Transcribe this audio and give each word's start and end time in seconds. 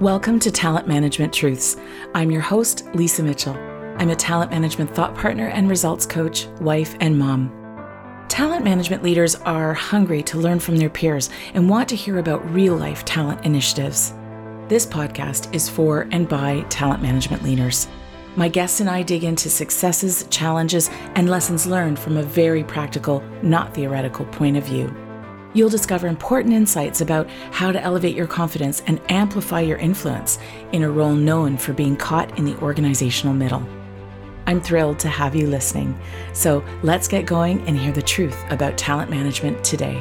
Welcome 0.00 0.38
to 0.40 0.52
Talent 0.52 0.86
Management 0.86 1.32
Truths. 1.32 1.76
I'm 2.14 2.30
your 2.30 2.40
host, 2.40 2.86
Lisa 2.94 3.20
Mitchell. 3.20 3.54
I'm 3.98 4.10
a 4.10 4.14
talent 4.14 4.52
management 4.52 4.94
thought 4.94 5.16
partner 5.16 5.48
and 5.48 5.68
results 5.68 6.06
coach, 6.06 6.46
wife, 6.60 6.94
and 7.00 7.18
mom. 7.18 7.50
Talent 8.28 8.64
management 8.64 9.02
leaders 9.02 9.34
are 9.34 9.74
hungry 9.74 10.22
to 10.22 10.38
learn 10.38 10.60
from 10.60 10.76
their 10.76 10.88
peers 10.88 11.30
and 11.52 11.68
want 11.68 11.88
to 11.88 11.96
hear 11.96 12.18
about 12.18 12.48
real 12.48 12.76
life 12.76 13.04
talent 13.04 13.44
initiatives. 13.44 14.14
This 14.68 14.86
podcast 14.86 15.52
is 15.52 15.68
for 15.68 16.06
and 16.12 16.28
by 16.28 16.60
talent 16.68 17.02
management 17.02 17.42
leaders. 17.42 17.88
My 18.36 18.46
guests 18.46 18.78
and 18.78 18.88
I 18.88 19.02
dig 19.02 19.24
into 19.24 19.50
successes, 19.50 20.28
challenges, 20.30 20.90
and 21.16 21.28
lessons 21.28 21.66
learned 21.66 21.98
from 21.98 22.18
a 22.18 22.22
very 22.22 22.62
practical, 22.62 23.20
not 23.42 23.74
theoretical 23.74 24.26
point 24.26 24.56
of 24.56 24.62
view. 24.62 24.94
You'll 25.58 25.68
discover 25.68 26.06
important 26.06 26.54
insights 26.54 27.00
about 27.00 27.28
how 27.50 27.72
to 27.72 27.82
elevate 27.82 28.14
your 28.14 28.28
confidence 28.28 28.80
and 28.86 29.00
amplify 29.08 29.62
your 29.62 29.78
influence 29.78 30.38
in 30.70 30.84
a 30.84 30.88
role 30.88 31.16
known 31.16 31.56
for 31.56 31.72
being 31.72 31.96
caught 31.96 32.38
in 32.38 32.44
the 32.44 32.56
organizational 32.58 33.34
middle. 33.34 33.68
I'm 34.46 34.60
thrilled 34.60 35.00
to 35.00 35.08
have 35.08 35.34
you 35.34 35.48
listening. 35.48 35.98
So 36.32 36.64
let's 36.84 37.08
get 37.08 37.26
going 37.26 37.66
and 37.66 37.76
hear 37.76 37.90
the 37.90 38.00
truth 38.00 38.40
about 38.50 38.78
talent 38.78 39.10
management 39.10 39.64
today. 39.64 40.00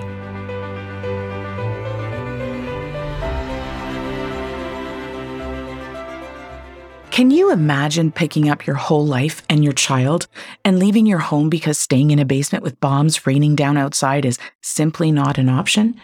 Can 7.17 7.31
you 7.31 7.51
imagine 7.51 8.11
picking 8.11 8.47
up 8.47 8.67
your 8.67 8.75
whole 8.75 9.03
life 9.03 9.41
and 9.49 9.63
your 9.63 9.73
child 9.73 10.27
and 10.63 10.77
leaving 10.77 11.07
your 11.07 11.17
home 11.17 11.49
because 11.49 11.79
staying 11.79 12.11
in 12.11 12.19
a 12.19 12.25
basement 12.25 12.63
with 12.63 12.79
bombs 12.79 13.25
raining 13.25 13.55
down 13.55 13.75
outside 13.75 14.23
is 14.23 14.37
simply 14.61 15.11
not 15.11 15.39
an 15.39 15.49
option? 15.49 15.99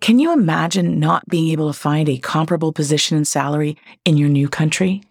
Can 0.00 0.18
you 0.18 0.34
imagine 0.34 1.00
not 1.00 1.26
being 1.30 1.48
able 1.48 1.72
to 1.72 1.78
find 1.78 2.10
a 2.10 2.18
comparable 2.18 2.74
position 2.74 3.16
and 3.16 3.26
salary 3.26 3.78
in 4.04 4.18
your 4.18 4.28
new 4.28 4.46
country? 4.46 5.02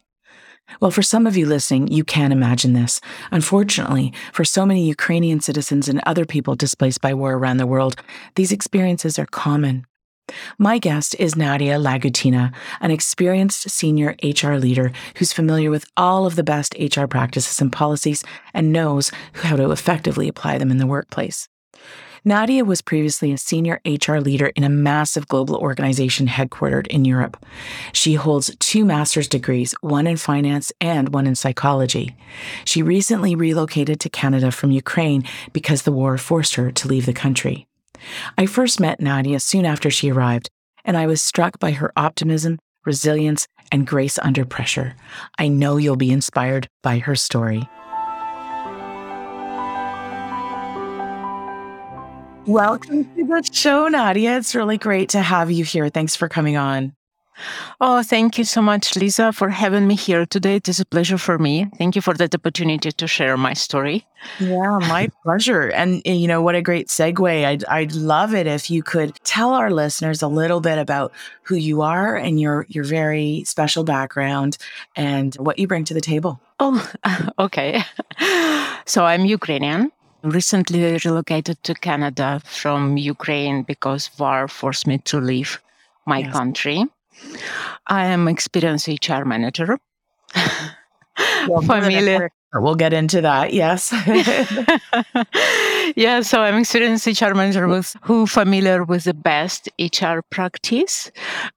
Well, 0.79 0.91
for 0.91 1.01
some 1.01 1.25
of 1.25 1.35
you 1.35 1.47
listening, 1.47 1.87
you 1.87 2.03
can 2.03 2.31
imagine 2.31 2.73
this. 2.73 3.01
Unfortunately, 3.31 4.13
for 4.33 4.45
so 4.45 4.67
many 4.67 4.87
Ukrainian 4.87 5.39
citizens 5.39 5.89
and 5.89 5.99
other 6.05 6.25
people 6.25 6.53
displaced 6.53 7.01
by 7.01 7.15
war 7.15 7.33
around 7.33 7.57
the 7.57 7.65
world, 7.65 7.95
these 8.35 8.51
experiences 8.51 9.17
are 9.17 9.25
common. 9.25 9.87
My 10.57 10.77
guest 10.77 11.15
is 11.19 11.35
Nadia 11.35 11.77
Lagutina, 11.77 12.53
an 12.79 12.91
experienced 12.91 13.69
senior 13.69 14.15
HR 14.23 14.53
leader 14.53 14.91
who's 15.17 15.33
familiar 15.33 15.69
with 15.69 15.85
all 15.97 16.25
of 16.25 16.35
the 16.35 16.43
best 16.43 16.75
HR 16.79 17.05
practices 17.05 17.59
and 17.59 17.71
policies 17.71 18.23
and 18.53 18.71
knows 18.71 19.11
how 19.33 19.55
to 19.55 19.71
effectively 19.71 20.27
apply 20.27 20.57
them 20.57 20.71
in 20.71 20.77
the 20.77 20.87
workplace. 20.87 21.49
Nadia 22.25 22.63
was 22.63 22.81
previously 22.81 23.33
a 23.33 23.37
senior 23.37 23.81
HR 23.85 24.19
leader 24.19 24.47
in 24.55 24.63
a 24.63 24.69
massive 24.69 25.27
global 25.27 25.57
organization 25.57 26.27
headquartered 26.27 26.87
in 26.87 27.03
Europe. 27.03 27.43
She 27.91 28.13
holds 28.13 28.55
two 28.59 28.85
master's 28.85 29.27
degrees, 29.27 29.75
one 29.81 30.07
in 30.07 30.15
finance 30.15 30.71
and 30.79 31.13
one 31.13 31.27
in 31.27 31.35
psychology. 31.35 32.15
She 32.63 32.81
recently 32.81 33.35
relocated 33.35 33.99
to 33.99 34.09
Canada 34.09 34.51
from 34.51 34.71
Ukraine 34.71 35.25
because 35.51 35.81
the 35.81 35.91
war 35.91 36.17
forced 36.17 36.55
her 36.55 36.71
to 36.71 36.87
leave 36.87 37.05
the 37.05 37.11
country. 37.11 37.67
I 38.37 38.45
first 38.45 38.79
met 38.79 38.99
Nadia 38.99 39.39
soon 39.39 39.65
after 39.65 39.89
she 39.89 40.11
arrived, 40.11 40.49
and 40.85 40.97
I 40.97 41.07
was 41.07 41.21
struck 41.21 41.59
by 41.59 41.71
her 41.71 41.91
optimism, 41.95 42.59
resilience, 42.85 43.47
and 43.71 43.87
grace 43.87 44.19
under 44.19 44.45
pressure. 44.45 44.95
I 45.37 45.47
know 45.47 45.77
you'll 45.77 45.95
be 45.95 46.11
inspired 46.11 46.67
by 46.81 46.99
her 46.99 47.15
story. 47.15 47.67
Welcome 52.45 53.05
to 53.15 53.25
the 53.25 53.49
show, 53.51 53.87
Nadia. 53.87 54.37
It's 54.37 54.53
really 54.53 54.77
great 54.77 55.09
to 55.09 55.21
have 55.21 55.49
you 55.49 55.63
here. 55.63 55.87
Thanks 55.87 56.15
for 56.15 56.27
coming 56.27 56.57
on. 56.57 56.93
Oh, 57.81 58.03
thank 58.03 58.37
you 58.37 58.43
so 58.43 58.61
much, 58.61 58.95
Lisa, 58.95 59.31
for 59.33 59.49
having 59.49 59.87
me 59.87 59.95
here 59.95 60.25
today. 60.25 60.55
It 60.55 60.69
is 60.69 60.79
a 60.79 60.85
pleasure 60.85 61.17
for 61.17 61.37
me. 61.37 61.67
Thank 61.77 61.95
you 61.95 62.01
for 62.01 62.13
that 62.15 62.33
opportunity 62.35 62.91
to 62.91 63.07
share 63.07 63.37
my 63.37 63.53
story. 63.53 64.05
Yeah, 64.39 64.79
my 64.79 65.09
pleasure. 65.23 65.69
And 65.69 66.01
eh, 66.05 66.13
you 66.13 66.27
know, 66.27 66.41
what 66.41 66.55
a 66.55 66.61
great 66.61 66.87
segue. 66.87 67.45
I'd, 67.45 67.65
I'd 67.65 67.93
love 67.93 68.33
it 68.33 68.47
if 68.47 68.69
you 68.69 68.83
could 68.83 69.15
tell 69.23 69.53
our 69.53 69.71
listeners 69.71 70.21
a 70.21 70.27
little 70.27 70.61
bit 70.61 70.77
about 70.77 71.11
who 71.43 71.55
you 71.55 71.81
are 71.81 72.15
and 72.15 72.39
your, 72.39 72.65
your 72.69 72.83
very 72.83 73.43
special 73.45 73.83
background 73.83 74.57
and 74.95 75.35
what 75.35 75.59
you 75.59 75.67
bring 75.67 75.85
to 75.85 75.93
the 75.93 76.01
table. 76.01 76.39
Oh, 76.59 76.89
okay. 77.39 77.83
so 78.85 79.05
I'm 79.05 79.25
Ukrainian 79.25 79.91
recently 80.23 80.97
relocated 81.03 81.61
to 81.63 81.73
Canada 81.73 82.41
from 82.45 82.97
Ukraine 82.97 83.63
because 83.63 84.09
war 84.17 84.47
forced 84.47 84.87
me 84.87 84.97
to 84.99 85.19
leave 85.19 85.61
my 86.05 86.19
yes. 86.19 86.33
country. 86.33 86.85
I 87.87 88.05
am 88.05 88.27
experienced 88.27 88.87
HR 88.87 89.25
manager. 89.25 89.77
well, 91.47 91.61
familiar. 91.61 92.31
We'll 92.55 92.75
get 92.75 92.93
into 92.93 93.21
that. 93.21 93.51
Yes. 93.51 93.91
yeah. 95.95 96.21
So 96.21 96.41
I'm 96.41 96.59
experienced 96.59 97.07
HR 97.07 97.33
manager 97.33 97.67
with 97.67 97.95
who 98.01 98.27
familiar 98.27 98.83
with 98.83 99.05
the 99.05 99.13
best 99.13 99.69
HR 99.79 100.19
practice, 100.29 101.11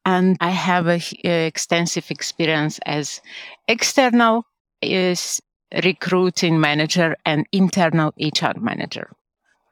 and 0.06 0.38
I 0.40 0.50
have 0.50 0.86
a, 0.86 1.00
a 1.24 1.46
extensive 1.46 2.10
experience 2.10 2.80
as 2.86 3.20
external 3.68 4.46
is 4.80 5.40
recruiting 5.84 6.60
manager 6.60 7.16
and 7.26 7.46
internal 7.52 8.14
HR 8.18 8.58
manager. 8.58 9.10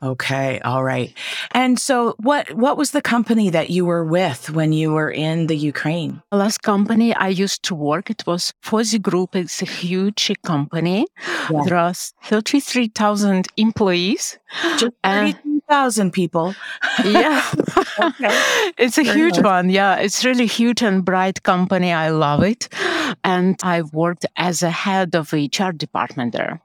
Okay, 0.04 0.60
all 0.60 0.84
right. 0.84 1.16
And 1.52 1.78
so 1.78 2.14
what 2.18 2.52
what 2.52 2.76
was 2.76 2.90
the 2.90 3.00
company 3.00 3.48
that 3.48 3.70
you 3.70 3.86
were 3.86 4.04
with 4.04 4.50
when 4.50 4.74
you 4.74 4.92
were 4.92 5.10
in 5.10 5.46
the 5.46 5.56
Ukraine? 5.56 6.20
The 6.30 6.36
last 6.36 6.60
company 6.60 7.14
I 7.14 7.28
used 7.28 7.62
to 7.64 7.74
work 7.74 8.10
it 8.10 8.26
was 8.26 8.52
Fozzy 8.62 9.00
Group. 9.00 9.34
It's 9.34 9.62
a 9.62 9.64
huge 9.64 10.30
company. 10.44 11.06
Yeah. 11.50 11.62
There 11.64 11.78
are 11.78 11.94
33,000 11.94 13.48
employees. 13.56 14.38
Just 14.76 14.92
33,000 15.04 16.12
people. 16.12 16.54
yeah. 17.02 17.42
okay. 17.98 18.36
It's 18.76 18.98
a 18.98 19.04
Very 19.04 19.16
huge 19.16 19.36
nice. 19.36 19.44
one. 19.44 19.70
Yeah, 19.70 19.96
it's 19.96 20.22
really 20.22 20.46
huge 20.46 20.82
and 20.82 21.02
bright 21.02 21.42
company. 21.44 21.92
I 21.92 22.10
love 22.10 22.42
it. 22.42 22.68
And 23.24 23.56
I 23.62 23.82
worked 23.82 24.26
as 24.36 24.62
a 24.62 24.70
head 24.70 25.14
of 25.14 25.32
HR 25.32 25.72
department 25.72 26.34
there. 26.34 26.60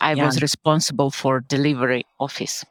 I 0.00 0.14
yeah. 0.14 0.26
was 0.26 0.42
responsible 0.42 1.10
for 1.10 1.40
delivery 1.40 2.04
office. 2.18 2.64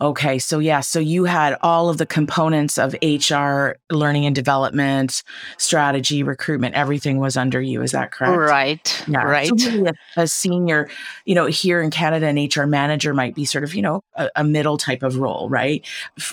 Okay, 0.00 0.38
so 0.40 0.58
yeah, 0.58 0.80
so 0.80 0.98
you 0.98 1.24
had 1.24 1.56
all 1.62 1.88
of 1.88 1.98
the 1.98 2.06
components 2.06 2.76
of 2.76 2.94
HR, 3.02 3.74
learning 3.90 4.26
and 4.26 4.34
development, 4.34 5.22
strategy, 5.58 6.24
recruitment, 6.24 6.74
everything 6.74 7.18
was 7.18 7.36
under 7.36 7.60
you. 7.60 7.82
Is 7.82 7.92
that 7.92 8.10
correct? 8.10 8.36
Right. 8.36 9.04
Yeah. 9.06 9.22
Right. 9.22 9.46
So 9.46 9.70
really 9.70 9.92
a, 10.16 10.22
a, 10.22 10.26
senior, 10.26 10.88
you 11.24 11.36
know, 11.36 11.46
here 11.46 11.80
in 11.80 11.90
Canada, 11.90 12.26
an 12.26 12.36
HR 12.36 12.66
manager 12.66 13.14
might 13.14 13.36
be 13.36 13.44
sort 13.44 13.62
of, 13.62 13.74
you 13.76 13.82
know, 13.82 14.02
a, 14.16 14.28
a 14.36 14.44
middle 14.44 14.76
type 14.76 15.04
of 15.04 15.18
role, 15.18 15.48
right? 15.48 15.86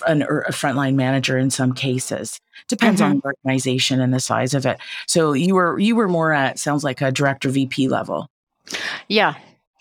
An, 0.08 0.24
or 0.24 0.40
a 0.40 0.52
frontline 0.52 0.96
manager 0.96 1.38
in 1.38 1.50
some 1.50 1.72
cases. 1.72 2.40
Depends 2.66 3.00
mm-hmm. 3.00 3.10
on 3.10 3.16
the 3.18 3.24
organization 3.24 4.00
and 4.00 4.12
the 4.12 4.20
size 4.20 4.52
of 4.52 4.66
it. 4.66 4.78
So 5.06 5.32
you 5.32 5.54
were 5.54 5.78
you 5.78 5.94
were 5.94 6.08
more 6.08 6.32
at 6.32 6.58
sounds 6.58 6.82
like 6.82 7.00
a 7.00 7.12
director 7.12 7.48
VP 7.50 7.88
level. 7.88 8.28
Yeah. 9.08 9.34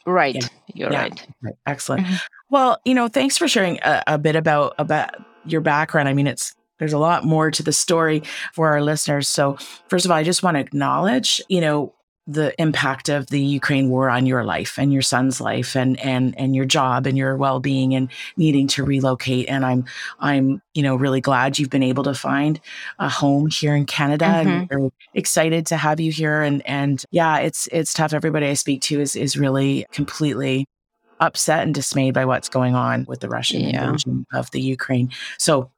Right. 0.05 0.35
Yeah. 0.35 0.47
You're 0.73 0.91
yeah. 0.91 1.01
right. 1.01 1.28
right. 1.41 1.55
Excellent. 1.66 2.05
Mm-hmm. 2.05 2.16
Well, 2.49 2.79
you 2.85 2.93
know, 2.93 3.07
thanks 3.07 3.37
for 3.37 3.47
sharing 3.47 3.79
a, 3.83 4.03
a 4.07 4.17
bit 4.17 4.35
about 4.35 4.75
about 4.77 5.15
your 5.45 5.61
background. 5.61 6.09
I 6.09 6.13
mean, 6.13 6.27
it's 6.27 6.55
there's 6.79 6.93
a 6.93 6.97
lot 6.97 7.25
more 7.25 7.51
to 7.51 7.61
the 7.61 7.73
story 7.73 8.23
for 8.53 8.69
our 8.69 8.81
listeners. 8.81 9.27
So, 9.27 9.57
first 9.87 10.05
of 10.05 10.11
all, 10.11 10.17
I 10.17 10.23
just 10.23 10.43
want 10.43 10.55
to 10.55 10.61
acknowledge, 10.61 11.41
you 11.49 11.61
know, 11.61 11.93
the 12.29 12.53
impact 12.61 13.09
of 13.09 13.27
the 13.27 13.41
Ukraine 13.41 13.89
war 13.89 14.07
on 14.07 14.27
your 14.27 14.43
life 14.43 14.77
and 14.77 14.93
your 14.93 15.01
son's 15.01 15.41
life 15.41 15.75
and 15.75 15.99
and 15.99 16.37
and 16.37 16.55
your 16.55 16.65
job 16.65 17.07
and 17.07 17.17
your 17.17 17.35
well-being 17.35 17.95
and 17.95 18.07
needing 18.37 18.67
to 18.67 18.83
relocate 18.83 19.49
and 19.49 19.66
I'm 19.66 19.85
I'm 20.19 20.61
you 20.75 20.83
know 20.83 20.95
really 20.95 21.21
glad 21.21 21.57
you've 21.57 21.71
been 21.71 21.81
able 21.81 22.03
to 22.03 22.13
find 22.13 22.61
a 22.99 23.09
home 23.09 23.47
here 23.47 23.75
in 23.75 23.87
Canada 23.87 24.25
mm-hmm. 24.25 24.49
and 24.49 24.69
we're 24.69 24.89
excited 25.16 25.66
to 25.67 25.78
have 25.78 25.99
you 25.99 26.11
here 26.11 26.43
and 26.43 26.61
and 26.67 27.03
yeah 27.09 27.40
it's 27.40 27.67
it's 27.72 27.93
tough 27.93 28.13
everybody 28.13 28.45
I 28.45 28.53
speak 28.53 28.84
to 28.84 29.02
is 29.02 29.16
is 29.16 29.35
really 29.35 29.87
completely 29.91 30.67
upset 31.19 31.63
and 31.63 31.73
dismayed 31.73 32.13
by 32.13 32.25
what's 32.25 32.49
going 32.49 32.75
on 32.75 33.05
with 33.07 33.19
the 33.19 33.29
Russian 33.29 33.61
yeah. 33.61 33.85
invasion 33.85 34.25
of 34.33 34.51
the 34.51 34.61
Ukraine. 34.61 35.11
So 35.37 35.69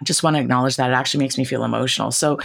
I 0.00 0.04
just 0.04 0.22
want 0.22 0.36
to 0.36 0.40
acknowledge 0.40 0.76
that 0.76 0.90
it 0.90 0.94
actually 0.94 1.24
makes 1.24 1.36
me 1.38 1.44
feel 1.44 1.64
emotional. 1.64 2.12
So, 2.12 2.38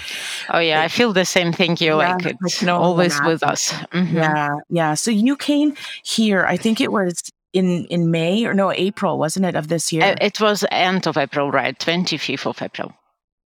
oh 0.49 0.59
yeah, 0.59 0.81
it, 0.81 0.85
I 0.85 0.87
feel 0.87 1.13
the 1.13 1.25
same 1.25 1.53
thing. 1.53 1.77
You 1.79 1.99
yeah, 1.99 2.15
like 2.15 2.35
it's 2.41 2.67
always 2.67 3.19
with 3.21 3.43
us. 3.43 3.71
Mm-hmm. 3.71 4.17
Yeah, 4.17 4.55
yeah. 4.69 4.93
So 4.95 5.11
you 5.11 5.35
came 5.35 5.75
here. 6.03 6.45
I 6.45 6.57
think 6.57 6.81
it 6.81 6.91
was 6.91 7.31
in 7.53 7.85
in 7.85 8.09
May 8.11 8.45
or 8.45 8.53
no 8.53 8.71
April, 8.71 9.17
wasn't 9.19 9.45
it, 9.45 9.55
of 9.55 9.67
this 9.67 9.91
year? 9.91 10.15
It 10.19 10.39
was 10.39 10.65
end 10.71 11.07
of 11.07 11.17
April, 11.17 11.51
right? 11.51 11.77
Twenty 11.77 12.17
fifth 12.17 12.47
of 12.47 12.61
April. 12.61 12.93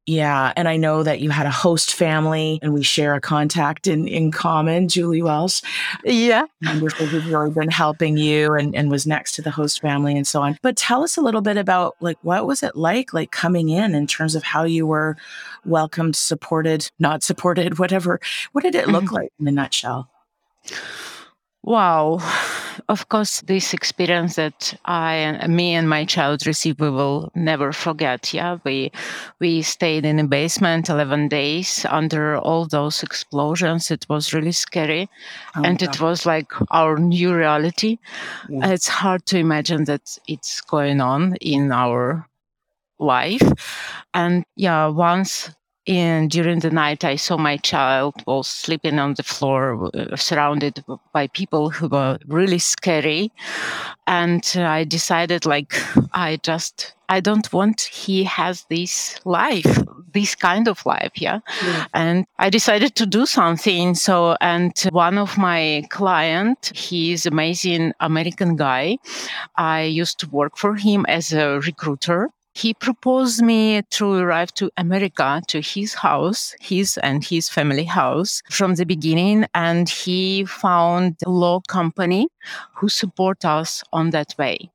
Yeah. 0.07 0.54
And 0.56 0.69
I 0.69 0.77
know 0.77 1.04
that 1.04 1.19
you 1.19 1.31
had 1.31 1.45
a 1.45 1.51
host 1.51 1.94
family 1.94 2.59
and 2.62 2.74
we 2.74 2.81
share 2.81 3.13
a 3.13 3.19
contact 3.19 3.88
in, 3.88 4.07
in 4.07 4.31
common, 4.31 4.88
Julie 4.88 5.21
Welsh. 5.21 5.62
Yeah. 6.06 6.45
Wonderful 6.63 7.07
who's 7.07 7.25
really 7.25 7.51
been 7.51 7.69
helping 7.69 8.15
you 8.15 8.54
and, 8.54 8.74
and 8.74 8.89
was 8.89 9.06
next 9.06 9.33
to 9.36 9.42
the 9.42 9.51
host 9.51 9.81
family 9.81 10.15
and 10.15 10.25
so 10.25 10.42
on. 10.42 10.57
But 10.62 10.77
tell 10.77 11.04
us 11.04 11.18
a 11.18 11.21
little 11.21 11.42
bit 11.42 11.57
about 11.57 11.98
like 12.00 12.18
what 12.21 12.48
was 12.48 12.63
it 12.63 12.77
like, 12.77 13.13
like 13.13 13.31
coming 13.31 13.68
in 13.68 13.94
in 13.94 14.07
terms 14.07 14.33
of 14.33 14.44
how 14.44 14.63
you 14.63 14.88
were 14.88 15.18
welcomed, 15.65 16.15
supported, 16.15 16.89
not 17.00 17.21
supported, 17.21 17.77
whatever. 17.80 18.21
What 18.54 18.63
did 18.63 18.75
it 18.75 18.88
look 18.88 19.12
like 19.12 19.33
in 19.42 19.48
a 19.50 19.51
nutshell? 19.51 20.09
Wow. 21.63 22.19
Of 22.89 23.09
course, 23.09 23.41
this 23.41 23.73
experience 23.73 24.35
that 24.35 24.73
I 24.85 25.15
and 25.15 25.53
me 25.53 25.73
and 25.75 25.89
my 25.89 26.05
child 26.05 26.47
received, 26.47 26.79
we 26.79 26.89
will 26.89 27.29
never 27.35 27.73
forget. 27.73 28.33
Yeah, 28.33 28.59
we 28.63 28.91
we 29.39 29.61
stayed 29.61 30.05
in 30.05 30.19
a 30.19 30.23
basement 30.27 30.89
11 30.89 31.27
days 31.27 31.85
under 31.89 32.37
all 32.37 32.65
those 32.65 33.03
explosions. 33.03 33.91
It 33.91 34.05
was 34.07 34.33
really 34.33 34.53
scary, 34.53 35.09
oh, 35.55 35.63
and 35.65 35.79
God. 35.79 35.89
it 35.89 36.01
was 36.01 36.25
like 36.25 36.51
our 36.71 36.97
new 36.97 37.35
reality. 37.35 37.97
Yeah. 38.47 38.69
It's 38.71 38.87
hard 38.87 39.25
to 39.27 39.37
imagine 39.37 39.83
that 39.85 40.17
it's 40.25 40.61
going 40.61 41.01
on 41.01 41.35
in 41.41 41.73
our 41.73 42.25
life. 42.99 43.43
And 44.13 44.45
yeah, 44.55 44.87
once 44.87 45.51
and 45.87 46.29
during 46.29 46.59
the 46.59 46.69
night, 46.69 47.05
I 47.05 47.15
saw 47.15 47.37
my 47.37 47.57
child 47.57 48.15
was 48.27 48.47
sleeping 48.47 48.99
on 48.99 49.13
the 49.13 49.23
floor, 49.23 49.89
uh, 49.93 50.15
surrounded 50.17 50.83
by 51.13 51.27
people 51.27 51.69
who 51.69 51.87
were 51.87 52.17
really 52.27 52.59
scary. 52.59 53.31
And 54.05 54.43
I 54.55 54.83
decided, 54.83 55.45
like, 55.45 55.73
I 56.13 56.39
just, 56.43 56.93
I 57.07 57.21
don't 57.21 57.51
want 57.53 57.81
he 57.81 58.25
has 58.25 58.65
this 58.69 59.17
life, 59.25 59.79
this 60.13 60.35
kind 60.35 60.67
of 60.67 60.85
life. 60.85 61.11
Yeah. 61.15 61.39
yeah. 61.63 61.85
And 61.93 62.25
I 62.37 62.49
decided 62.49 62.95
to 62.95 63.05
do 63.05 63.25
something. 63.25 63.95
So, 63.95 64.35
and 64.41 64.73
one 64.91 65.17
of 65.17 65.37
my 65.37 65.85
client, 65.89 66.71
he's 66.75 67.25
amazing 67.25 67.93
American 68.01 68.57
guy. 68.57 68.97
I 69.55 69.83
used 69.83 70.19
to 70.19 70.29
work 70.29 70.57
for 70.57 70.75
him 70.75 71.05
as 71.07 71.31
a 71.31 71.59
recruiter 71.59 72.29
he 72.57 72.74
proposed 72.74 73.44
me 73.44 73.83
to 73.92 74.13
arrive 74.13 74.51
to 74.56 74.71
America, 74.77 75.42
to 75.48 75.62
his 75.62 75.94
house, 75.94 76.56
his 76.59 76.98
and 77.04 77.24
his 77.24 77.50
family 77.50 77.83
house 77.83 78.42
from 78.50 78.74
the 78.75 78.86
beginning. 78.86 79.45
And 79.54 79.88
he 79.88 80.45
found 80.45 81.18
a 81.24 81.30
law 81.30 81.59
company 81.68 82.30
who 82.74 82.89
support 82.89 83.45
us 83.45 83.83
on 83.94 84.09
that 84.09 84.33
way. 84.39 84.71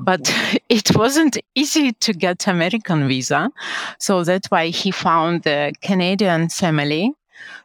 But 0.00 0.34
it 0.68 0.96
wasn't 0.96 1.38
easy 1.54 1.92
to 1.92 2.12
get 2.12 2.48
American 2.48 3.06
visa. 3.06 3.52
So 4.00 4.24
that's 4.24 4.50
why 4.50 4.68
he 4.68 4.90
found 4.90 5.44
the 5.44 5.72
Canadian 5.80 6.48
family 6.48 7.12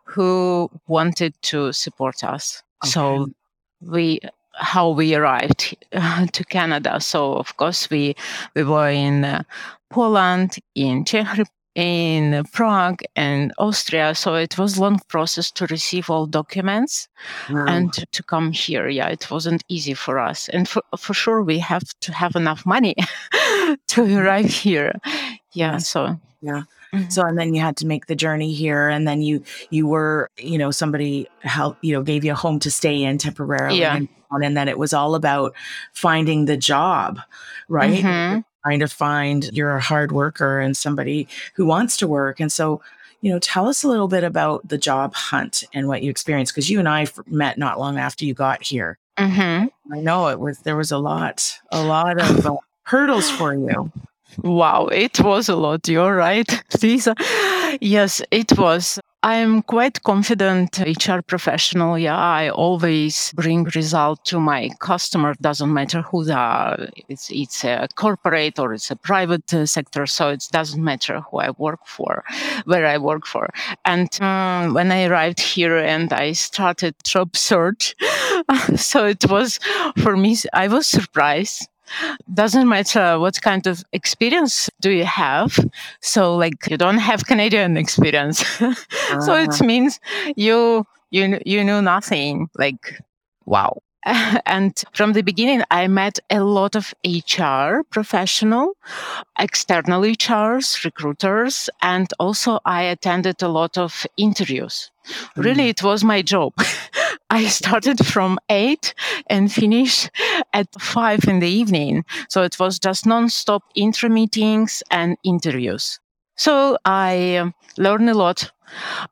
who 0.04 0.69
wanted 0.88 1.33
to 1.50 1.74
support 1.74 2.24
us. 2.24 2.62
Okay. 2.83 2.92
So 2.92 3.27
we 3.81 4.19
how 4.57 4.89
we 4.89 5.15
arrived 5.15 5.75
to 6.33 6.44
Canada. 6.45 7.00
So 7.00 7.33
of 7.33 7.56
course 7.57 7.89
we 7.89 8.15
we 8.56 8.63
were 8.63 8.89
in 8.89 9.25
uh, 9.25 9.44
Poland, 9.89 10.57
in 10.75 11.06
Czech 11.06 11.48
in 11.77 12.44
Prague 12.51 13.04
and 13.15 13.54
Austria. 13.59 14.15
So 14.15 14.33
it 14.33 14.57
was 14.57 14.80
long 14.80 15.00
process 15.07 15.51
to 15.51 15.68
receive 15.68 16.09
all 16.09 16.25
documents 16.25 17.07
wow. 17.51 17.65
and 17.68 17.94
to 17.94 18.24
come 18.24 18.51
here. 18.51 18.89
Yeah, 18.89 19.07
it 19.09 19.30
wasn't 19.30 19.63
easy 19.69 19.94
for 19.94 20.18
us. 20.18 20.50
And 20.50 20.68
for, 20.68 20.81
for 20.98 21.13
sure, 21.13 21.44
we 21.44 21.59
have 21.59 21.83
to 22.01 22.12
have 22.12 22.36
enough 22.36 22.65
money 22.65 22.95
to 23.88 24.18
arrive 24.18 24.50
here. 24.50 24.94
Yeah. 25.54 25.77
So, 25.77 26.19
yeah. 26.42 26.63
Mm-hmm. 26.94 27.09
So 27.09 27.24
and 27.24 27.38
then 27.38 27.54
you 27.54 27.62
had 27.62 27.77
to 27.77 27.86
make 27.86 28.07
the 28.07 28.15
journey 28.15 28.54
here, 28.54 28.88
and 28.88 29.06
then 29.06 29.21
you 29.21 29.44
you 29.69 29.86
were 29.88 30.30
you 30.38 30.57
know 30.57 30.71
somebody 30.71 31.27
help 31.42 31.77
you 31.81 31.94
know 31.94 32.01
gave 32.01 32.24
you 32.24 32.31
a 32.31 32.36
home 32.36 32.59
to 32.59 32.71
stay 32.71 33.04
in 33.04 33.18
temporarily, 33.18 33.81
yeah. 33.81 33.98
and, 33.98 34.07
and 34.31 34.57
then 34.57 34.68
it 34.68 34.77
was 34.77 34.94
all 34.94 35.15
about 35.15 35.53
finding 35.94 36.45
the 36.45 36.57
job, 36.57 37.19
right? 37.68 38.03
Mm-hmm. 38.03 38.39
Trying 38.63 38.79
to 38.79 38.88
find 38.88 39.50
you're 39.53 39.75
a 39.75 39.81
hard 39.81 40.12
worker 40.12 40.59
and 40.59 40.75
somebody 40.75 41.27
who 41.56 41.65
wants 41.65 41.97
to 41.97 42.07
work, 42.07 42.39
and 42.39 42.51
so 42.51 42.81
you 43.21 43.31
know 43.31 43.39
tell 43.39 43.68
us 43.68 43.83
a 43.83 43.88
little 43.88 44.07
bit 44.07 44.24
about 44.24 44.68
the 44.68 44.77
job 44.77 45.13
hunt 45.13 45.63
and 45.74 45.88
what 45.88 46.03
you 46.03 46.09
experienced 46.09 46.53
because 46.53 46.69
you 46.69 46.79
and 46.79 46.89
I 46.89 47.07
met 47.27 47.57
not 47.57 47.79
long 47.79 47.97
after 47.97 48.25
you 48.25 48.33
got 48.33 48.63
here. 48.63 48.97
Mm-hmm. 49.18 49.94
I 49.94 50.00
know 50.01 50.27
it 50.27 50.39
was 50.39 50.59
there 50.59 50.75
was 50.75 50.91
a 50.91 50.97
lot 50.97 51.59
a 51.71 51.81
lot 51.81 52.19
of 52.21 52.45
uh, 52.45 52.57
hurdles 52.83 53.30
for 53.30 53.53
you. 53.53 53.91
Wow, 54.44 54.88
it 54.88 55.19
was 55.19 55.50
a 55.50 55.56
lot. 55.56 55.88
You're 55.88 56.15
right, 56.15 56.47
Lisa. 56.83 57.15
Yes, 57.81 58.21
it 58.31 58.57
was. 58.57 59.00
I'm 59.23 59.63
quite 59.63 60.03
confident 60.03 60.79
HR 60.79 61.21
professional. 61.21 61.97
Yeah, 61.97 62.15
I 62.15 62.49
always 62.49 63.33
bring 63.35 63.63
result 63.75 64.23
to 64.25 64.39
my 64.39 64.69
customer. 64.79 65.33
Doesn't 65.41 65.73
matter 65.73 66.03
who 66.03 66.23
they 66.23 66.33
are. 66.33 66.87
It's 67.09 67.29
it's 67.31 67.63
a 67.63 67.87
corporate 67.95 68.59
or 68.59 68.73
it's 68.73 68.91
a 68.91 68.95
private 68.95 69.51
uh, 69.53 69.65
sector. 69.65 70.05
So 70.05 70.29
it 70.29 70.43
doesn't 70.51 70.83
matter 70.83 71.21
who 71.21 71.39
I 71.39 71.49
work 71.57 71.79
for, 71.85 72.23
where 72.65 72.85
I 72.85 72.99
work 72.99 73.25
for. 73.25 73.49
And 73.85 74.09
um, 74.21 74.75
when 74.75 74.91
I 74.91 75.05
arrived 75.05 75.39
here 75.39 75.77
and 75.77 76.13
I 76.13 76.33
started 76.33 76.93
job 77.03 77.35
search, 77.35 77.95
so 78.75 79.07
it 79.07 79.29
was 79.29 79.59
for 79.97 80.15
me. 80.15 80.37
I 80.53 80.67
was 80.67 80.85
surprised 80.85 81.67
doesn't 82.33 82.67
matter 82.67 83.19
what 83.19 83.41
kind 83.41 83.67
of 83.67 83.83
experience 83.93 84.69
do 84.81 84.91
you 84.91 85.05
have 85.05 85.59
so 86.01 86.35
like 86.35 86.69
you 86.69 86.77
don't 86.77 86.97
have 86.97 87.25
canadian 87.25 87.77
experience 87.77 88.41
uh-huh. 88.61 89.21
so 89.25 89.33
it 89.35 89.49
uh-huh. 89.49 89.65
means 89.65 89.99
you 90.35 90.85
you 91.11 91.39
you 91.45 91.63
know 91.63 91.81
nothing 91.81 92.49
like 92.57 93.01
wow 93.45 93.81
and 94.45 94.83
from 94.93 95.13
the 95.13 95.21
beginning 95.21 95.63
i 95.71 95.87
met 95.87 96.19
a 96.29 96.43
lot 96.43 96.75
of 96.75 96.93
hr 97.05 97.81
professional 97.89 98.73
external 99.39 100.01
hrs 100.01 100.83
recruiters 100.83 101.69
and 101.81 102.13
also 102.19 102.59
i 102.65 102.81
attended 102.83 103.41
a 103.41 103.47
lot 103.47 103.77
of 103.77 104.05
interviews 104.17 104.91
mm. 105.07 105.43
really 105.43 105.69
it 105.69 105.83
was 105.83 106.03
my 106.03 106.21
job 106.21 106.53
I 107.29 107.45
started 107.47 108.06
from 108.06 108.39
eight 108.50 108.94
and 109.29 109.51
finished 109.51 110.09
at 110.53 110.68
five 110.79 111.25
in 111.27 111.39
the 111.39 111.50
evening. 111.50 112.06
So 112.29 112.44
it 112.44 112.57
was 112.59 112.79
just 112.79 113.06
non-stop 113.06 113.63
intra 113.75 114.09
meetings 114.09 114.81
and 114.91 115.18
interviews. 115.24 116.00
So 116.35 116.77
I 116.85 117.38
um, 117.38 117.53
learned 117.77 118.09
a 118.09 118.13
lot. 118.13 118.51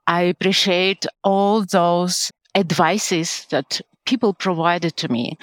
I 0.08 0.22
appreciate 0.22 1.06
all 1.24 1.66
those 1.66 2.32
advices 2.54 3.48
that 3.50 3.82
people 4.06 4.34
provided 4.34 4.96
to 4.98 5.12
me. 5.12 5.38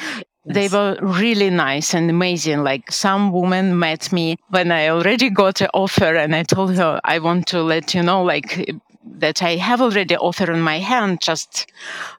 Yes. 0.44 0.54
They 0.54 0.68
were 0.68 0.96
really 1.00 1.50
nice 1.50 1.94
and 1.94 2.08
amazing. 2.10 2.64
Like 2.64 2.90
some 2.90 3.32
woman 3.32 3.78
met 3.78 4.12
me 4.12 4.36
when 4.48 4.72
I 4.72 4.88
already 4.88 5.30
got 5.30 5.60
an 5.60 5.68
offer 5.74 6.16
and 6.16 6.34
I 6.34 6.42
told 6.42 6.74
her, 6.76 7.00
I 7.04 7.18
want 7.18 7.46
to 7.48 7.62
let 7.62 7.94
you 7.94 8.02
know, 8.02 8.22
like, 8.24 8.70
that 9.04 9.42
I 9.42 9.56
have 9.56 9.80
already 9.80 10.16
offer 10.16 10.50
on 10.52 10.60
my 10.60 10.78
hand. 10.78 11.20
Just 11.20 11.70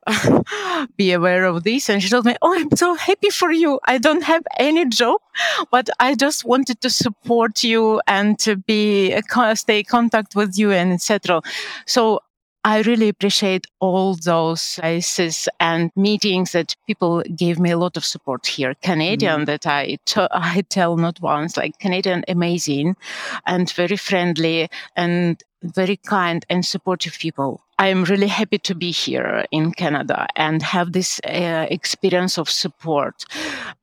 be 0.97 1.11
aware 1.11 1.45
of 1.45 1.63
this. 1.63 1.89
And 1.89 2.01
she 2.01 2.09
told 2.09 2.25
me, 2.25 2.35
"Oh, 2.41 2.53
I'm 2.53 2.75
so 2.75 2.95
happy 2.95 3.29
for 3.29 3.51
you. 3.51 3.79
I 3.85 3.97
don't 3.97 4.23
have 4.23 4.43
any 4.59 4.85
job, 4.85 5.21
but 5.71 5.89
I 5.99 6.15
just 6.15 6.45
wanted 6.45 6.81
to 6.81 6.89
support 6.89 7.63
you 7.63 8.01
and 8.07 8.37
to 8.39 8.55
be 8.55 9.13
uh, 9.13 9.55
stay 9.55 9.83
contact 9.83 10.35
with 10.35 10.57
you 10.57 10.71
and 10.71 10.91
etc." 10.93 11.41
So 11.85 12.19
I 12.65 12.81
really 12.81 13.09
appreciate 13.09 13.67
all 13.81 14.15
those 14.15 14.79
places 14.79 15.49
and 15.59 15.91
meetings 15.95 16.53
that 16.53 16.75
people 16.87 17.21
gave 17.35 17.59
me 17.59 17.71
a 17.71 17.77
lot 17.77 17.97
of 17.97 18.05
support 18.05 18.47
here. 18.47 18.73
Canadian 18.81 19.41
mm. 19.41 19.45
that 19.47 19.67
I, 19.67 19.97
t- 20.05 20.27
I 20.31 20.63
tell 20.69 20.95
not 20.97 21.21
once, 21.21 21.57
like 21.57 21.79
Canadian 21.79 22.23
amazing 22.27 22.95
and 23.45 23.69
very 23.71 23.97
friendly 23.97 24.69
and 24.95 25.43
very 25.61 25.97
kind 25.97 26.45
and 26.49 26.65
supportive 26.65 27.17
people. 27.19 27.61
I 27.79 27.87
am 27.87 28.03
really 28.05 28.27
happy 28.27 28.59
to 28.59 28.75
be 28.75 28.91
here 28.91 29.45
in 29.51 29.71
Canada 29.73 30.27
and 30.35 30.61
have 30.61 30.93
this 30.93 31.19
uh, 31.25 31.67
experience 31.69 32.37
of 32.37 32.49
support. 32.49 33.25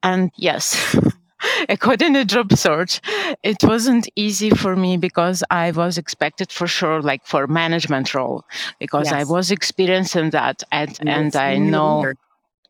And 0.03 0.31
yes, 0.37 0.97
according 1.69 2.15
to 2.15 2.25
job 2.25 2.53
search, 2.53 3.01
it 3.43 3.57
wasn't 3.63 4.09
easy 4.17 4.51
for 4.51 4.77
me 4.77 4.97
because 4.97 5.43
I 5.51 5.71
was 5.71 5.99
expected 5.99 6.53
for 6.53 6.67
sure, 6.67 7.03
like 7.03 7.27
for 7.27 7.47
management 7.47 8.15
role, 8.15 8.45
because 8.79 9.07
yes. 9.07 9.15
I 9.15 9.25
was 9.25 9.51
experiencing 9.51 10.31
that 10.31 10.63
and, 10.73 10.99
and 11.07 11.35
I 11.37 11.59
know. 11.59 12.13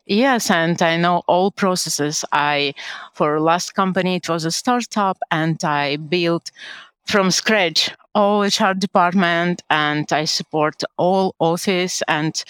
Yes, 0.06 0.50
and 0.50 0.80
I 0.82 0.96
know 0.96 1.22
all 1.28 1.52
processes. 1.52 2.24
I, 2.32 2.74
for 3.14 3.40
last 3.40 3.74
company, 3.74 4.16
it 4.16 4.28
was 4.28 4.44
a 4.44 4.50
startup 4.50 5.18
and 5.30 5.62
I 5.62 5.96
built 5.96 6.50
from 7.06 7.30
scratch 7.30 7.90
all 8.14 8.42
HR 8.42 8.74
department 8.74 9.62
and 9.70 10.06
I 10.12 10.24
support 10.24 10.82
all 10.96 11.34
office 11.38 12.02
and 12.08 12.42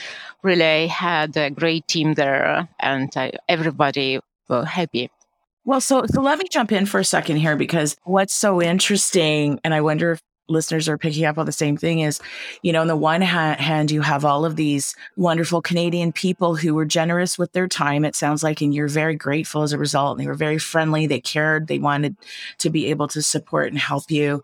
really 0.42 0.64
I 0.64 0.86
had 0.86 1.36
a 1.36 1.50
great 1.50 1.86
team 1.86 2.14
there 2.14 2.68
and 2.78 3.10
I, 3.14 3.32
everybody 3.48 4.20
were 4.48 4.64
happy. 4.64 5.10
Well, 5.64 5.80
so 5.80 6.04
so 6.06 6.20
let 6.20 6.38
me 6.38 6.46
jump 6.50 6.72
in 6.72 6.86
for 6.86 7.00
a 7.00 7.04
second 7.04 7.36
here 7.36 7.56
because 7.56 7.96
what's 8.04 8.34
so 8.34 8.62
interesting, 8.62 9.60
and 9.62 9.74
I 9.74 9.80
wonder 9.80 10.12
if 10.12 10.22
listeners 10.50 10.88
are 10.88 10.98
picking 10.98 11.24
up 11.24 11.38
on 11.38 11.46
the 11.46 11.52
same 11.52 11.76
thing 11.76 12.00
is, 12.00 12.20
you 12.62 12.72
know, 12.72 12.80
on 12.80 12.88
the 12.88 12.96
one 12.96 13.22
ha- 13.22 13.56
hand, 13.56 13.90
you 13.90 14.00
have 14.02 14.24
all 14.24 14.44
of 14.44 14.56
these 14.56 14.94
wonderful 15.16 15.62
Canadian 15.62 16.12
people 16.12 16.56
who 16.56 16.74
were 16.74 16.84
generous 16.84 17.38
with 17.38 17.52
their 17.52 17.68
time. 17.68 18.04
It 18.04 18.16
sounds 18.16 18.42
like, 18.42 18.60
and 18.60 18.74
you're 18.74 18.88
very 18.88 19.14
grateful 19.14 19.62
as 19.62 19.72
a 19.72 19.78
result. 19.78 20.18
And 20.18 20.24
they 20.24 20.28
were 20.28 20.34
very 20.34 20.58
friendly. 20.58 21.06
They 21.06 21.20
cared. 21.20 21.68
They 21.68 21.78
wanted 21.78 22.16
to 22.58 22.70
be 22.70 22.86
able 22.86 23.08
to 23.08 23.22
support 23.22 23.68
and 23.68 23.78
help 23.78 24.10
you. 24.10 24.42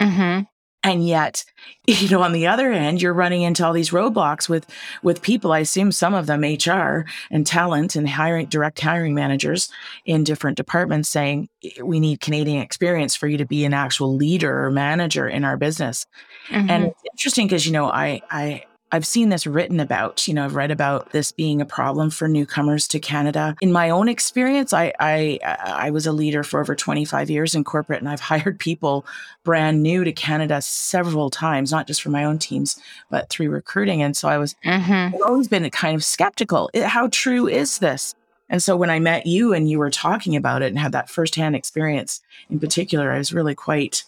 Mm-hmm. 0.00 0.42
And 0.84 1.06
yet, 1.06 1.44
you 1.86 2.08
know, 2.08 2.22
on 2.22 2.32
the 2.32 2.46
other 2.46 2.70
end, 2.72 3.02
you're 3.02 3.12
running 3.12 3.42
into 3.42 3.64
all 3.66 3.72
these 3.72 3.90
roadblocks 3.90 4.48
with 4.48 4.66
with 5.02 5.22
people. 5.22 5.52
I 5.52 5.60
assume 5.60 5.92
some 5.92 6.14
of 6.14 6.26
them 6.26 6.42
HR 6.42 7.06
and 7.30 7.46
talent 7.46 7.96
and 7.96 8.08
hiring 8.08 8.46
direct 8.46 8.80
hiring 8.80 9.14
managers 9.14 9.70
in 10.04 10.24
different 10.24 10.56
departments 10.56 11.08
saying 11.08 11.48
we 11.82 12.00
need 12.00 12.20
Canadian 12.20 12.62
experience 12.62 13.16
for 13.16 13.26
you 13.26 13.38
to 13.38 13.46
be 13.46 13.64
an 13.64 13.74
actual 13.74 14.14
leader 14.14 14.64
or 14.64 14.70
manager 14.70 15.28
in 15.28 15.44
our 15.44 15.56
business. 15.56 16.06
Mm-hmm. 16.48 16.70
And 16.70 16.84
it's 16.86 17.02
interesting 17.12 17.46
because 17.46 17.66
you 17.66 17.72
know 17.72 17.86
I 17.86 18.22
I 18.30 18.64
I've 18.90 19.06
seen 19.06 19.28
this 19.28 19.46
written 19.46 19.80
about, 19.80 20.26
you 20.26 20.34
know, 20.34 20.44
I've 20.44 20.54
read 20.54 20.70
about 20.70 21.10
this 21.10 21.30
being 21.30 21.60
a 21.60 21.66
problem 21.66 22.10
for 22.10 22.26
newcomers 22.26 22.88
to 22.88 22.98
Canada. 22.98 23.54
In 23.60 23.70
my 23.70 23.90
own 23.90 24.08
experience, 24.08 24.72
I 24.72 24.92
I 24.98 25.38
I 25.42 25.90
was 25.90 26.06
a 26.06 26.12
leader 26.12 26.42
for 26.42 26.60
over 26.60 26.74
25 26.74 27.28
years 27.28 27.54
in 27.54 27.64
corporate 27.64 28.00
and 28.00 28.08
I've 28.08 28.20
hired 28.28 28.58
people 28.58 29.04
brand 29.44 29.82
new 29.82 30.04
to 30.04 30.12
Canada 30.12 30.62
several 30.62 31.30
times, 31.30 31.70
not 31.70 31.86
just 31.86 32.02
for 32.02 32.10
my 32.10 32.24
own 32.24 32.38
teams, 32.38 32.80
but 33.10 33.28
through 33.28 33.50
recruiting. 33.50 34.02
And 34.02 34.16
so 34.16 34.28
I 34.28 34.38
was 34.38 34.54
mm-hmm. 34.64 35.14
I've 35.14 35.22
always 35.22 35.48
been 35.48 35.68
kind 35.70 35.94
of 35.94 36.04
skeptical. 36.04 36.70
How 36.74 37.08
true 37.08 37.46
is 37.46 37.78
this? 37.78 38.14
And 38.50 38.62
so 38.62 38.76
when 38.76 38.90
I 38.90 38.98
met 38.98 39.26
you 39.26 39.52
and 39.52 39.68
you 39.68 39.78
were 39.78 39.90
talking 39.90 40.34
about 40.34 40.62
it 40.62 40.68
and 40.68 40.78
had 40.78 40.92
that 40.92 41.10
firsthand 41.10 41.54
experience 41.54 42.22
in 42.48 42.58
particular, 42.58 43.12
I 43.12 43.18
was 43.18 43.32
really 43.32 43.54
quite 43.54 44.04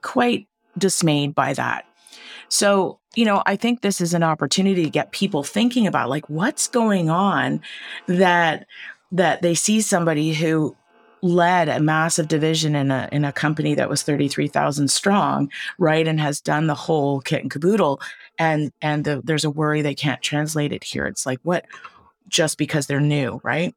quite 0.00 0.46
dismayed 0.78 1.34
by 1.34 1.52
that. 1.54 1.84
So 2.48 2.97
you 3.14 3.24
know, 3.24 3.42
I 3.46 3.56
think 3.56 3.80
this 3.80 4.00
is 4.00 4.14
an 4.14 4.22
opportunity 4.22 4.84
to 4.84 4.90
get 4.90 5.12
people 5.12 5.42
thinking 5.42 5.86
about 5.86 6.08
like 6.10 6.28
what's 6.28 6.68
going 6.68 7.10
on 7.10 7.60
that 8.06 8.66
that 9.12 9.42
they 9.42 9.54
see 9.54 9.80
somebody 9.80 10.34
who 10.34 10.76
led 11.22 11.68
a 11.68 11.80
massive 11.80 12.28
division 12.28 12.76
in 12.76 12.90
a 12.90 13.08
in 13.10 13.24
a 13.24 13.32
company 13.32 13.74
that 13.74 13.88
was 13.88 14.02
33,000 14.02 14.88
strong, 14.88 15.50
right 15.78 16.06
and 16.06 16.20
has 16.20 16.40
done 16.40 16.66
the 16.66 16.74
whole 16.74 17.20
kit 17.20 17.42
and 17.42 17.50
caboodle 17.50 18.00
and 18.38 18.72
and 18.82 19.04
the, 19.04 19.20
there's 19.24 19.44
a 19.44 19.50
worry 19.50 19.82
they 19.82 19.94
can't 19.94 20.22
translate 20.22 20.72
it 20.72 20.84
here. 20.84 21.06
It's 21.06 21.26
like 21.26 21.40
what 21.42 21.66
just 22.28 22.58
because 22.58 22.86
they're 22.86 23.00
new, 23.00 23.40
right? 23.42 23.74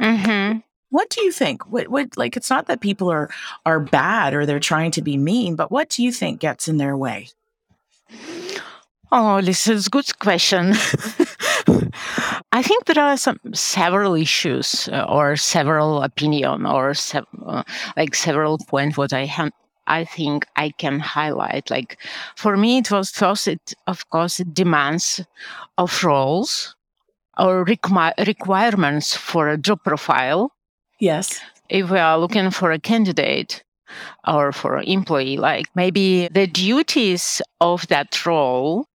Mhm. 0.00 0.62
What 0.90 1.08
do 1.10 1.22
you 1.22 1.32
think? 1.32 1.70
What 1.70 1.88
what 1.88 2.16
like 2.16 2.36
it's 2.36 2.50
not 2.50 2.66
that 2.66 2.80
people 2.80 3.10
are 3.10 3.30
are 3.64 3.80
bad 3.80 4.34
or 4.34 4.44
they're 4.44 4.60
trying 4.60 4.90
to 4.92 5.02
be 5.02 5.16
mean, 5.16 5.56
but 5.56 5.70
what 5.70 5.88
do 5.88 6.02
you 6.02 6.12
think 6.12 6.40
gets 6.40 6.68
in 6.68 6.78
their 6.78 6.96
way? 6.96 7.28
Oh, 9.14 9.42
this 9.42 9.68
is 9.68 9.88
a 9.88 9.90
good 9.90 10.18
question. 10.20 10.72
I 12.52 12.62
think 12.62 12.86
there 12.86 13.04
are 13.04 13.18
some 13.18 13.38
several 13.52 14.14
issues 14.14 14.88
uh, 14.90 15.04
or 15.06 15.36
several 15.36 16.02
opinion 16.02 16.64
or 16.64 16.94
se- 16.94 17.20
uh, 17.46 17.62
like 17.94 18.14
several 18.14 18.56
points 18.56 18.96
what 18.96 19.12
I 19.12 19.26
have 19.26 19.52
I 19.86 20.06
think 20.06 20.46
I 20.56 20.70
can 20.70 20.98
highlight. 20.98 21.70
Like 21.70 21.98
for 22.36 22.56
me, 22.56 22.78
it 22.78 22.90
was 22.90 23.10
first, 23.10 23.48
it 23.48 23.74
of 23.86 24.08
course 24.08 24.40
it 24.40 24.54
demands 24.54 25.20
of 25.76 26.02
roles 26.02 26.74
or 27.36 27.66
requ- 27.66 28.26
requirements 28.26 29.14
for 29.14 29.50
a 29.50 29.58
job 29.58 29.80
profile. 29.84 30.52
Yes. 31.00 31.38
If 31.68 31.90
we 31.90 31.98
are 31.98 32.18
looking 32.18 32.50
for 32.50 32.70
a 32.72 32.78
candidate 32.78 33.62
or 34.26 34.52
for 34.52 34.76
an 34.76 34.84
employee, 34.84 35.36
like 35.36 35.66
maybe 35.74 36.28
the 36.28 36.46
duties 36.46 37.42
of 37.60 37.86
that 37.88 38.24
role 38.24 38.86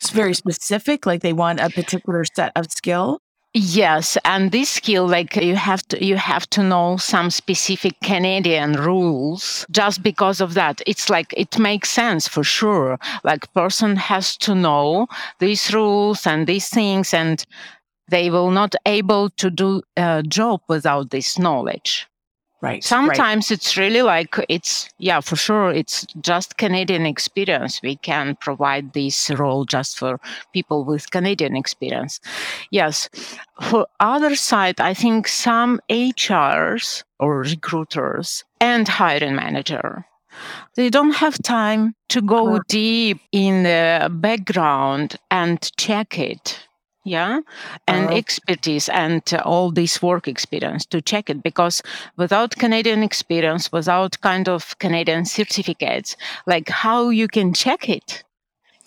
it's 0.00 0.10
very 0.10 0.34
specific, 0.34 1.06
like 1.06 1.22
they 1.22 1.32
want 1.32 1.60
a 1.60 1.70
particular 1.70 2.24
set 2.24 2.52
of 2.56 2.70
skill. 2.70 3.18
Yes, 3.56 4.18
and 4.24 4.50
this 4.50 4.68
skill, 4.68 5.06
like 5.06 5.36
you 5.36 5.54
have 5.54 5.86
to, 5.88 6.04
you 6.04 6.16
have 6.16 6.50
to 6.50 6.62
know 6.62 6.96
some 6.96 7.30
specific 7.30 7.94
Canadian 8.02 8.72
rules. 8.72 9.64
Just 9.70 10.02
because 10.02 10.40
of 10.40 10.54
that, 10.54 10.82
it's 10.88 11.08
like 11.08 11.32
it 11.36 11.56
makes 11.56 11.90
sense 11.90 12.26
for 12.26 12.42
sure. 12.42 12.98
Like 13.22 13.52
person 13.54 13.94
has 13.94 14.36
to 14.38 14.56
know 14.56 15.06
these 15.38 15.72
rules 15.72 16.26
and 16.26 16.48
these 16.48 16.68
things, 16.68 17.14
and 17.14 17.46
they 18.08 18.28
will 18.28 18.50
not 18.50 18.74
able 18.86 19.30
to 19.30 19.50
do 19.50 19.82
a 19.96 20.24
job 20.26 20.60
without 20.68 21.10
this 21.10 21.38
knowledge. 21.38 22.08
Right. 22.64 22.82
Sometimes 22.82 23.50
right. 23.50 23.58
it's 23.58 23.76
really 23.76 24.00
like 24.00 24.36
it's 24.48 24.88
yeah, 24.96 25.20
for 25.20 25.36
sure. 25.36 25.70
It's 25.70 26.06
just 26.22 26.56
Canadian 26.56 27.04
experience. 27.04 27.82
We 27.82 27.96
can 27.96 28.36
provide 28.36 28.94
this 28.94 29.28
role 29.28 29.66
just 29.66 29.98
for 29.98 30.18
people 30.54 30.82
with 30.82 31.10
Canadian 31.10 31.56
experience. 31.56 32.20
Yes. 32.70 33.10
For 33.60 33.86
other 34.00 34.34
side, 34.34 34.80
I 34.80 34.94
think 34.94 35.28
some 35.28 35.78
HRs 35.90 37.04
or 37.20 37.40
recruiters 37.40 38.44
and 38.60 38.88
hiring 38.88 39.36
manager 39.36 40.06
they 40.74 40.90
don't 40.90 41.14
have 41.14 41.40
time 41.42 41.94
to 42.08 42.20
go 42.20 42.58
deep 42.66 43.20
in 43.30 43.62
the 43.62 44.08
background 44.10 45.16
and 45.30 45.70
check 45.76 46.18
it 46.18 46.63
yeah 47.04 47.40
and 47.86 48.06
uh-huh. 48.06 48.16
expertise 48.16 48.88
and 48.88 49.22
uh, 49.32 49.42
all 49.44 49.70
this 49.70 50.02
work 50.02 50.26
experience 50.26 50.86
to 50.86 51.00
check 51.00 51.30
it 51.30 51.42
because 51.42 51.82
without 52.16 52.56
canadian 52.56 53.02
experience 53.02 53.70
without 53.70 54.20
kind 54.20 54.48
of 54.48 54.78
canadian 54.78 55.24
certificates 55.24 56.16
like 56.46 56.68
how 56.68 57.10
you 57.10 57.28
can 57.28 57.52
check 57.54 57.88
it? 57.88 58.22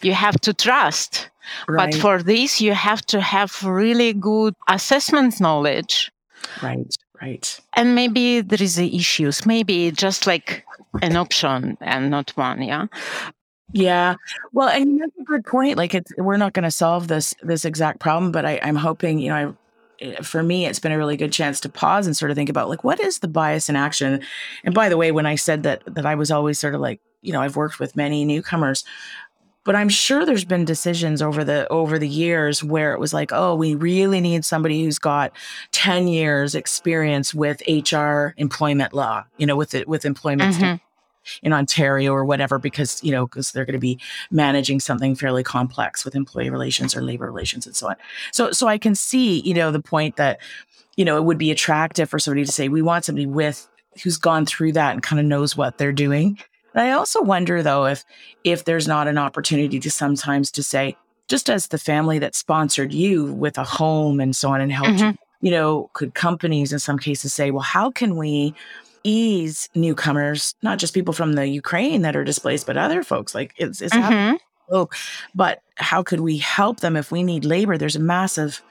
You 0.01 0.13
have 0.13 0.39
to 0.41 0.53
trust. 0.53 1.29
Right. 1.65 1.91
but 1.91 2.01
for 2.01 2.21
this 2.21 2.59
you 2.59 2.73
have 2.73 3.05
to 3.05 3.21
have 3.21 3.63
really 3.63 4.11
good 4.11 4.53
assessment 4.67 5.39
knowledge. 5.39 6.11
Right 6.61 6.93
right. 7.21 7.59
And 7.73 7.95
maybe 7.95 8.41
there 8.41 8.61
is 8.61 8.77
issues 8.77 9.45
maybe 9.45 9.91
just 9.91 10.27
like 10.27 10.65
an 11.01 11.15
option 11.15 11.77
and 11.79 12.09
not 12.09 12.31
one 12.31 12.61
yeah 12.61 12.87
yeah. 13.73 14.15
Well, 14.53 14.69
and 14.69 14.99
that's 15.01 15.17
a 15.19 15.23
good 15.23 15.45
point. 15.45 15.77
Like 15.77 15.93
it's 15.93 16.11
we're 16.17 16.37
not 16.37 16.53
going 16.53 16.63
to 16.63 16.71
solve 16.71 17.07
this 17.07 17.33
this 17.43 17.65
exact 17.65 17.99
problem, 17.99 18.31
but 18.31 18.45
I, 18.45 18.59
I'm 18.63 18.75
hoping, 18.75 19.19
you 19.19 19.29
know, 19.29 19.35
I 20.01 20.05
eh, 20.05 20.21
for 20.21 20.41
me, 20.41 20.65
it's 20.65 20.79
been 20.79 20.91
a 20.91 20.97
really 20.97 21.17
good 21.17 21.33
chance 21.33 21.59
to 21.61 21.69
pause 21.69 22.05
and 22.05 22.15
sort 22.15 22.31
of 22.31 22.35
think 22.35 22.49
about 22.49 22.69
like 22.69 22.83
what 22.83 22.99
is 22.99 23.19
the 23.19 23.27
bias 23.27 23.67
in 23.69 23.75
action. 23.75 24.21
And 24.63 24.73
by 24.73 24.89
the 24.89 24.97
way, 24.97 25.11
when 25.11 25.25
I 25.25 25.35
said 25.35 25.63
that 25.63 25.83
that 25.93 26.05
I 26.05 26.15
was 26.15 26.31
always 26.31 26.59
sort 26.59 26.75
of 26.75 26.81
like, 26.81 27.01
you 27.21 27.33
know, 27.33 27.41
I've 27.41 27.57
worked 27.57 27.79
with 27.79 27.95
many 27.97 28.23
newcomers, 28.23 28.85
but 29.65 29.75
I'm 29.75 29.89
sure 29.89 30.25
there's 30.25 30.45
been 30.45 30.63
decisions 30.63 31.21
over 31.21 31.43
the 31.43 31.67
over 31.67 31.99
the 31.99 32.07
years 32.07 32.63
where 32.63 32.93
it 32.93 33.01
was 33.01 33.13
like, 33.13 33.33
oh, 33.33 33.53
we 33.53 33.75
really 33.75 34.21
need 34.21 34.45
somebody 34.45 34.81
who's 34.81 34.97
got 34.97 35.33
10 35.73 36.07
years 36.07 36.55
experience 36.55 37.33
with 37.33 37.61
HR 37.67 38.29
employment 38.37 38.93
law, 38.93 39.25
you 39.35 39.45
know, 39.45 39.57
with 39.57 39.73
it 39.73 39.89
with 39.89 40.05
employment 40.05 40.55
mm-hmm 40.55 40.86
in 41.41 41.53
Ontario 41.53 42.11
or 42.13 42.25
whatever, 42.25 42.59
because, 42.59 43.03
you 43.03 43.11
know, 43.11 43.25
because 43.25 43.51
they're 43.51 43.65
going 43.65 43.73
to 43.73 43.79
be 43.79 43.99
managing 44.31 44.79
something 44.79 45.15
fairly 45.15 45.43
complex 45.43 46.03
with 46.05 46.15
employee 46.15 46.49
relations 46.49 46.95
or 46.95 47.01
labor 47.01 47.25
relations 47.25 47.65
and 47.65 47.75
so 47.75 47.89
on. 47.89 47.95
So, 48.31 48.51
so 48.51 48.67
I 48.67 48.77
can 48.77 48.95
see, 48.95 49.41
you 49.41 49.53
know, 49.53 49.71
the 49.71 49.81
point 49.81 50.15
that, 50.15 50.39
you 50.95 51.05
know, 51.05 51.17
it 51.17 51.23
would 51.23 51.37
be 51.37 51.51
attractive 51.51 52.09
for 52.09 52.19
somebody 52.19 52.45
to 52.45 52.51
say, 52.51 52.69
we 52.69 52.81
want 52.81 53.05
somebody 53.05 53.25
with 53.25 53.67
who's 54.03 54.17
gone 54.17 54.45
through 54.45 54.73
that 54.73 54.93
and 54.93 55.03
kind 55.03 55.19
of 55.19 55.25
knows 55.25 55.55
what 55.55 55.77
they're 55.77 55.91
doing. 55.91 56.37
But 56.73 56.83
I 56.85 56.91
also 56.91 57.21
wonder 57.21 57.63
though, 57.63 57.85
if, 57.85 58.03
if 58.43 58.65
there's 58.65 58.87
not 58.87 59.07
an 59.07 59.17
opportunity 59.17 59.79
to 59.79 59.91
sometimes 59.91 60.51
to 60.51 60.63
say, 60.63 60.95
just 61.27 61.49
as 61.49 61.67
the 61.67 61.77
family 61.77 62.19
that 62.19 62.35
sponsored 62.35 62.93
you 62.93 63.25
with 63.33 63.57
a 63.57 63.63
home 63.63 64.19
and 64.19 64.35
so 64.35 64.51
on 64.51 64.61
and 64.61 64.71
helped 64.71 64.91
mm-hmm. 64.91 65.07
you, 65.07 65.17
you 65.41 65.51
know, 65.51 65.89
could 65.93 66.13
companies 66.13 66.71
in 66.71 66.79
some 66.79 66.97
cases 66.97 67.33
say, 67.33 67.51
well, 67.51 67.61
how 67.61 67.91
can 67.91 68.15
we 68.15 68.53
ease 69.07 69.69
newcomers, 69.73 70.53
not 70.61 70.79
just 70.79 70.93
people 70.93 71.13
from 71.13 71.33
the 71.33 71.47
Ukraine 71.47 72.01
that 72.01 72.15
are 72.15 72.25
displaced, 72.25 72.67
but 72.67 72.77
other 72.77 73.03
folks. 73.03 73.33
Like 73.33 73.53
it's, 73.57 73.81
it's 73.81 73.93
mm-hmm. 73.93 74.35
Oh, 74.69 74.89
but 75.33 75.61
how 75.75 76.03
could 76.03 76.19
we 76.19 76.37
help 76.37 76.81
them 76.81 76.97
if 76.97 77.09
we 77.09 77.23
need 77.23 77.45
labor? 77.45 77.77
There's 77.77 77.95
a 77.95 78.01
massive 78.01 78.61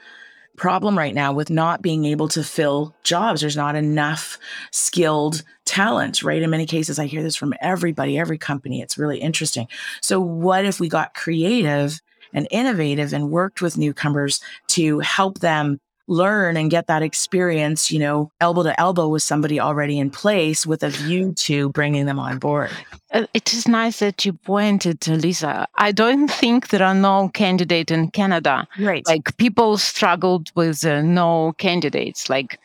problem 0.55 0.95
right 0.97 1.13
now 1.13 1.33
with 1.33 1.49
not 1.49 1.81
being 1.81 2.05
able 2.05 2.27
to 2.29 2.43
fill 2.43 2.93
jobs. 3.03 3.41
There's 3.41 3.57
not 3.57 3.75
enough 3.75 4.37
skilled 4.71 5.43
talent, 5.65 6.21
right? 6.21 6.41
In 6.41 6.49
many 6.51 6.67
cases, 6.67 6.99
I 6.99 7.07
hear 7.07 7.23
this 7.23 7.35
from 7.35 7.55
everybody, 7.61 8.19
every 8.19 8.37
company. 8.37 8.81
It's 8.81 8.97
really 8.97 9.19
interesting. 9.19 9.67
So, 10.01 10.19
what 10.19 10.65
if 10.65 10.79
we 10.79 10.87
got 10.87 11.15
creative 11.15 11.99
and 12.33 12.47
innovative 12.51 13.13
and 13.13 13.31
worked 13.31 13.61
with 13.61 13.77
newcomers 13.77 14.39
to 14.67 14.99
help 14.99 15.39
them 15.39 15.79
learn 16.07 16.57
and 16.57 16.71
get 16.71 16.87
that 16.87 17.01
experience, 17.03 17.91
you 17.91 17.99
know, 17.99 18.31
elbow 18.39 18.63
to 18.63 18.79
elbow 18.79 19.07
with 19.07 19.23
somebody 19.23 19.59
already 19.59 19.99
in 19.99 20.09
place 20.09 20.65
with 20.65 20.83
a 20.83 20.89
view 20.89 21.33
to 21.33 21.69
bringing 21.69 22.05
them 22.05 22.19
on 22.19 22.39
board. 22.39 22.71
Uh, 23.11 23.25
it 23.33 23.53
is 23.53 23.67
nice 23.67 23.99
that 23.99 24.25
you 24.25 24.33
pointed, 24.33 25.07
Lisa. 25.07 25.67
I 25.75 25.91
don't 25.91 26.29
think 26.29 26.69
there 26.69 26.83
are 26.83 26.95
no 26.95 27.29
candidates 27.33 27.91
in 27.91 28.09
Canada. 28.11 28.67
Right. 28.79 29.05
Like 29.05 29.35
people 29.37 29.77
struggled 29.77 30.51
with 30.55 30.85
uh, 30.85 31.01
no 31.01 31.53
candidates. 31.57 32.29
Like, 32.29 32.59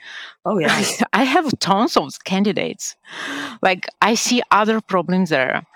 oh 0.44 0.58
yeah, 0.58 0.84
I 1.12 1.25
have 1.25 1.58
tons 1.58 1.96
of 1.96 2.25
candidates. 2.25 2.96
Like 3.61 3.87
I 4.00 4.14
see 4.14 4.42
other 4.50 4.80
problems 4.80 5.30
there 5.30 5.66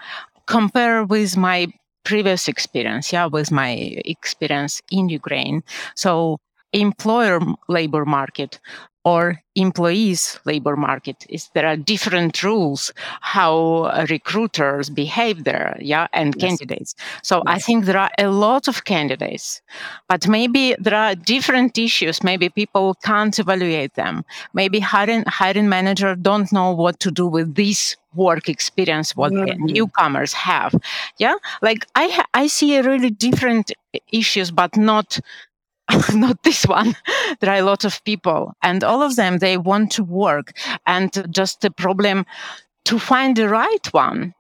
compare 0.47 1.05
with 1.05 1.37
my 1.37 1.67
previous 2.05 2.49
experience, 2.49 3.13
yeah, 3.13 3.27
with 3.27 3.51
my 3.51 3.71
experience 4.05 4.81
in 4.91 5.09
Ukraine. 5.09 5.63
So 5.95 6.39
employer 6.73 7.41
labor 7.69 8.05
market 8.05 8.61
or 9.07 9.41
employees 9.55 10.41
labor 10.45 10.75
market 10.75 11.25
is 11.29 11.49
there 11.55 11.65
are 11.65 11.77
different 11.77 12.43
rules 12.43 12.93
how 13.21 13.89
recruiters 14.11 14.91
behave 14.91 15.45
there 15.45 15.77
yeah 15.81 16.09
and 16.13 16.35
yes. 16.35 16.43
candidates 16.45 16.95
so 17.23 17.37
yes. 17.37 17.45
i 17.47 17.59
think 17.59 17.85
there 17.85 17.97
are 17.97 18.11
a 18.19 18.29
lot 18.29 18.67
of 18.67 18.85
candidates 18.85 19.63
but 20.09 20.27
maybe 20.27 20.75
there 20.81 20.95
are 20.95 21.15
different 21.15 21.79
issues 21.79 22.25
maybe 22.25 22.49
people 22.49 22.95
can't 23.05 23.39
evaluate 23.39 23.95
them 23.95 24.25
maybe 24.55 24.81
hiring 24.81 25.23
hiring 25.29 25.69
manager 25.69 26.17
don't 26.17 26.51
know 26.53 26.73
what 26.73 26.99
to 26.99 27.11
do 27.13 27.29
with 27.29 27.55
this 27.55 27.97
work 28.17 28.49
experience 28.49 29.15
what 29.15 29.33
mm-hmm. 29.33 29.67
newcomers 29.67 30.33
have 30.33 30.75
yeah 31.19 31.37
like 31.63 31.87
i 31.95 32.25
i 32.35 32.47
see 32.49 32.75
a 32.75 32.83
really 32.83 33.11
different 33.11 33.73
issues 34.11 34.51
but 34.51 34.77
not 34.77 35.21
not 36.15 36.43
this 36.43 36.67
one. 36.67 36.97
there 37.41 37.51
are 37.51 37.59
a 37.59 37.63
lot 37.63 37.85
of 37.85 38.03
people, 38.05 38.55
and 38.63 38.83
all 38.83 39.03
of 39.03 39.17
them 39.17 39.39
they 39.39 39.57
want 39.57 39.93
to 39.93 40.05
work, 40.05 40.53
and 40.87 41.25
just 41.31 41.61
the 41.61 41.71
problem 41.71 42.27
to 42.85 42.99
find 42.99 43.37
the 43.37 43.49
right 43.49 43.93
one. 43.93 44.35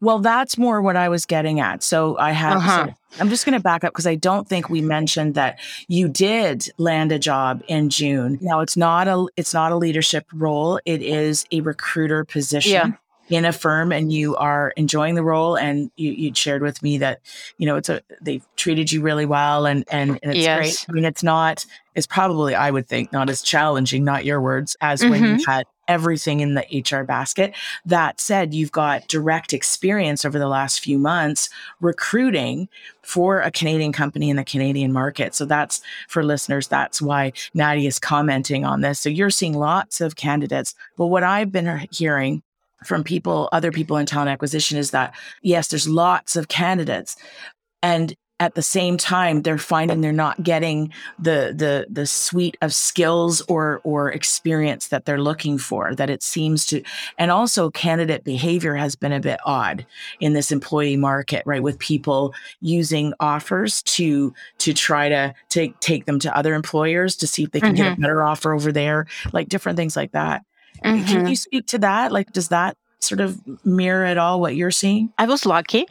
Well, 0.00 0.18
that's 0.18 0.58
more 0.58 0.82
what 0.82 0.96
I 0.96 1.08
was 1.08 1.26
getting 1.26 1.60
at. 1.60 1.82
So 1.82 2.18
I 2.18 2.32
have. 2.32 2.56
Uh-huh. 2.56 2.86
So 2.86 2.94
I'm 3.20 3.28
just 3.28 3.44
going 3.44 3.56
to 3.56 3.62
back 3.62 3.84
up 3.84 3.92
because 3.92 4.06
I 4.06 4.16
don't 4.16 4.48
think 4.48 4.68
we 4.68 4.80
mentioned 4.80 5.34
that 5.34 5.60
you 5.86 6.08
did 6.08 6.68
land 6.76 7.12
a 7.12 7.18
job 7.18 7.62
in 7.68 7.88
June. 7.88 8.38
Now 8.40 8.60
it's 8.60 8.76
not 8.76 9.06
a 9.06 9.26
it's 9.36 9.54
not 9.54 9.70
a 9.72 9.76
leadership 9.76 10.26
role. 10.32 10.80
It 10.84 11.02
is 11.02 11.46
a 11.52 11.60
recruiter 11.60 12.24
position. 12.24 12.72
Yeah 12.72 12.92
in 13.30 13.44
a 13.44 13.52
firm 13.52 13.92
and 13.92 14.12
you 14.12 14.34
are 14.36 14.72
enjoying 14.76 15.14
the 15.14 15.22
role 15.22 15.56
and 15.56 15.90
you, 15.96 16.10
you 16.10 16.34
shared 16.34 16.62
with 16.62 16.82
me 16.82 16.98
that 16.98 17.20
you 17.58 17.66
know 17.66 17.76
it's 17.76 17.88
a 17.88 18.02
they've 18.20 18.44
treated 18.56 18.90
you 18.90 19.00
really 19.00 19.24
well 19.24 19.66
and 19.66 19.84
and, 19.90 20.18
and 20.22 20.32
it's 20.32 20.44
yes. 20.44 20.58
great 20.58 20.86
i 20.88 20.92
mean 20.92 21.04
it's 21.04 21.22
not 21.22 21.64
it's 21.94 22.06
probably 22.06 22.54
i 22.54 22.70
would 22.70 22.88
think 22.88 23.12
not 23.12 23.30
as 23.30 23.40
challenging 23.40 24.04
not 24.04 24.24
your 24.24 24.40
words 24.40 24.76
as 24.80 25.00
mm-hmm. 25.00 25.10
when 25.10 25.22
you 25.22 25.34
mm-hmm. 25.36 25.50
had 25.50 25.64
everything 25.86 26.40
in 26.40 26.54
the 26.54 26.84
hr 26.90 27.04
basket 27.04 27.54
that 27.84 28.20
said 28.20 28.52
you've 28.52 28.72
got 28.72 29.06
direct 29.06 29.52
experience 29.52 30.24
over 30.24 30.38
the 30.38 30.48
last 30.48 30.80
few 30.80 30.98
months 30.98 31.48
recruiting 31.80 32.68
for 33.02 33.40
a 33.40 33.50
canadian 33.50 33.92
company 33.92 34.28
in 34.28 34.36
the 34.36 34.44
canadian 34.44 34.92
market 34.92 35.36
so 35.36 35.44
that's 35.44 35.80
for 36.08 36.24
listeners 36.24 36.66
that's 36.66 37.00
why 37.00 37.32
nadia 37.54 37.86
is 37.86 38.00
commenting 38.00 38.64
on 38.64 38.80
this 38.80 38.98
so 38.98 39.08
you're 39.08 39.30
seeing 39.30 39.54
lots 39.54 40.00
of 40.00 40.16
candidates 40.16 40.74
but 40.96 41.06
what 41.06 41.22
i've 41.22 41.52
been 41.52 41.86
hearing 41.92 42.42
from 42.84 43.04
people, 43.04 43.48
other 43.52 43.72
people 43.72 43.96
in 43.96 44.06
talent 44.06 44.30
acquisition 44.30 44.78
is 44.78 44.90
that 44.90 45.14
yes, 45.42 45.68
there's 45.68 45.88
lots 45.88 46.36
of 46.36 46.48
candidates. 46.48 47.16
And 47.82 48.14
at 48.40 48.54
the 48.54 48.62
same 48.62 48.96
time, 48.96 49.42
they're 49.42 49.58
finding 49.58 50.00
they're 50.00 50.12
not 50.12 50.42
getting 50.42 50.90
the 51.18 51.52
the 51.54 51.86
the 51.90 52.06
suite 52.06 52.56
of 52.62 52.74
skills 52.74 53.42
or 53.42 53.82
or 53.84 54.10
experience 54.10 54.88
that 54.88 55.04
they're 55.04 55.20
looking 55.20 55.58
for. 55.58 55.94
That 55.94 56.08
it 56.08 56.22
seems 56.22 56.64
to, 56.66 56.82
and 57.18 57.30
also 57.30 57.70
candidate 57.70 58.24
behavior 58.24 58.74
has 58.74 58.96
been 58.96 59.12
a 59.12 59.20
bit 59.20 59.38
odd 59.44 59.86
in 60.20 60.32
this 60.32 60.50
employee 60.50 60.96
market, 60.96 61.42
right? 61.44 61.62
With 61.62 61.78
people 61.78 62.34
using 62.62 63.12
offers 63.20 63.82
to 63.82 64.32
to 64.58 64.72
try 64.72 65.10
to 65.10 65.34
take 65.50 65.78
take 65.80 66.06
them 66.06 66.18
to 66.20 66.34
other 66.34 66.54
employers 66.54 67.16
to 67.16 67.26
see 67.26 67.44
if 67.44 67.50
they 67.50 67.60
can 67.60 67.74
mm-hmm. 67.74 67.76
get 67.76 67.86
a 67.86 67.90
mm-hmm. 67.92 68.02
better 68.02 68.24
offer 68.24 68.54
over 68.54 68.72
there, 68.72 69.06
like 69.34 69.50
different 69.50 69.76
things 69.76 69.96
like 69.96 70.12
that. 70.12 70.42
Mm-hmm. 70.84 71.06
Can 71.06 71.26
you 71.28 71.36
speak 71.36 71.66
to 71.68 71.78
that? 71.78 72.12
Like, 72.12 72.32
does 72.32 72.48
that 72.48 72.76
sort 73.00 73.20
of 73.20 73.40
mirror 73.64 74.04
at 74.04 74.18
all 74.18 74.40
what 74.40 74.54
you're 74.56 74.70
seeing? 74.70 75.12
I 75.18 75.26
was 75.26 75.46
lucky. 75.46 75.86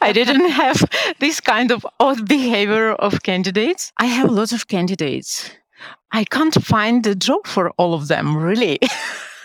I 0.00 0.12
didn't 0.12 0.48
have 0.62 0.82
this 1.18 1.40
kind 1.40 1.70
of 1.70 1.86
odd 1.98 2.28
behavior 2.28 2.92
of 2.92 3.22
candidates. 3.22 3.92
I 3.98 4.06
have 4.06 4.30
lots 4.30 4.52
of 4.52 4.68
candidates. 4.68 5.50
I 6.12 6.24
can't 6.24 6.54
find 6.62 7.06
a 7.06 7.14
job 7.14 7.46
for 7.46 7.70
all 7.70 7.94
of 7.94 8.08
them, 8.08 8.36
really. 8.36 8.78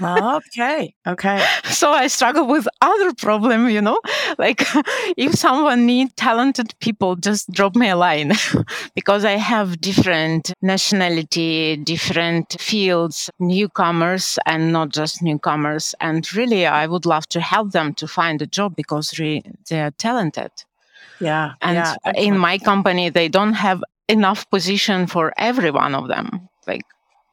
Ah, 0.01 0.37
okay. 0.37 0.93
Okay. 1.05 1.43
So 1.79 1.91
I 1.91 2.07
struggle 2.07 2.45
with 2.47 2.67
other 2.81 3.13
problem, 3.13 3.69
you 3.69 3.81
know, 3.81 3.99
like 4.37 4.61
if 5.17 5.33
someone 5.35 5.85
need 5.85 6.15
talented 6.17 6.73
people, 6.79 7.15
just 7.15 7.49
drop 7.51 7.75
me 7.75 7.89
a 7.89 7.95
line 7.95 8.33
because 8.95 9.23
I 9.23 9.37
have 9.37 9.79
different 9.79 10.51
nationality, 10.61 11.77
different 11.77 12.57
fields, 12.59 13.29
newcomers 13.39 14.37
and 14.45 14.71
not 14.73 14.89
just 14.89 15.21
newcomers. 15.21 15.95
And 16.01 16.21
really, 16.33 16.65
I 16.65 16.87
would 16.87 17.05
love 17.05 17.27
to 17.29 17.39
help 17.39 17.71
them 17.71 17.93
to 17.95 18.07
find 18.07 18.41
a 18.41 18.47
job 18.47 18.75
because 18.75 19.17
re- 19.19 19.43
they 19.69 19.81
are 19.81 19.91
talented. 19.91 20.51
Yeah. 21.19 21.53
And 21.61 21.75
yeah, 21.75 21.95
in 22.15 22.37
my 22.37 22.57
company, 22.57 23.09
they 23.09 23.27
don't 23.29 23.53
have 23.53 23.83
enough 24.07 24.49
position 24.49 25.07
for 25.07 25.33
every 25.37 25.71
one 25.71 25.95
of 25.95 26.07
them. 26.07 26.49
Like, 26.67 26.83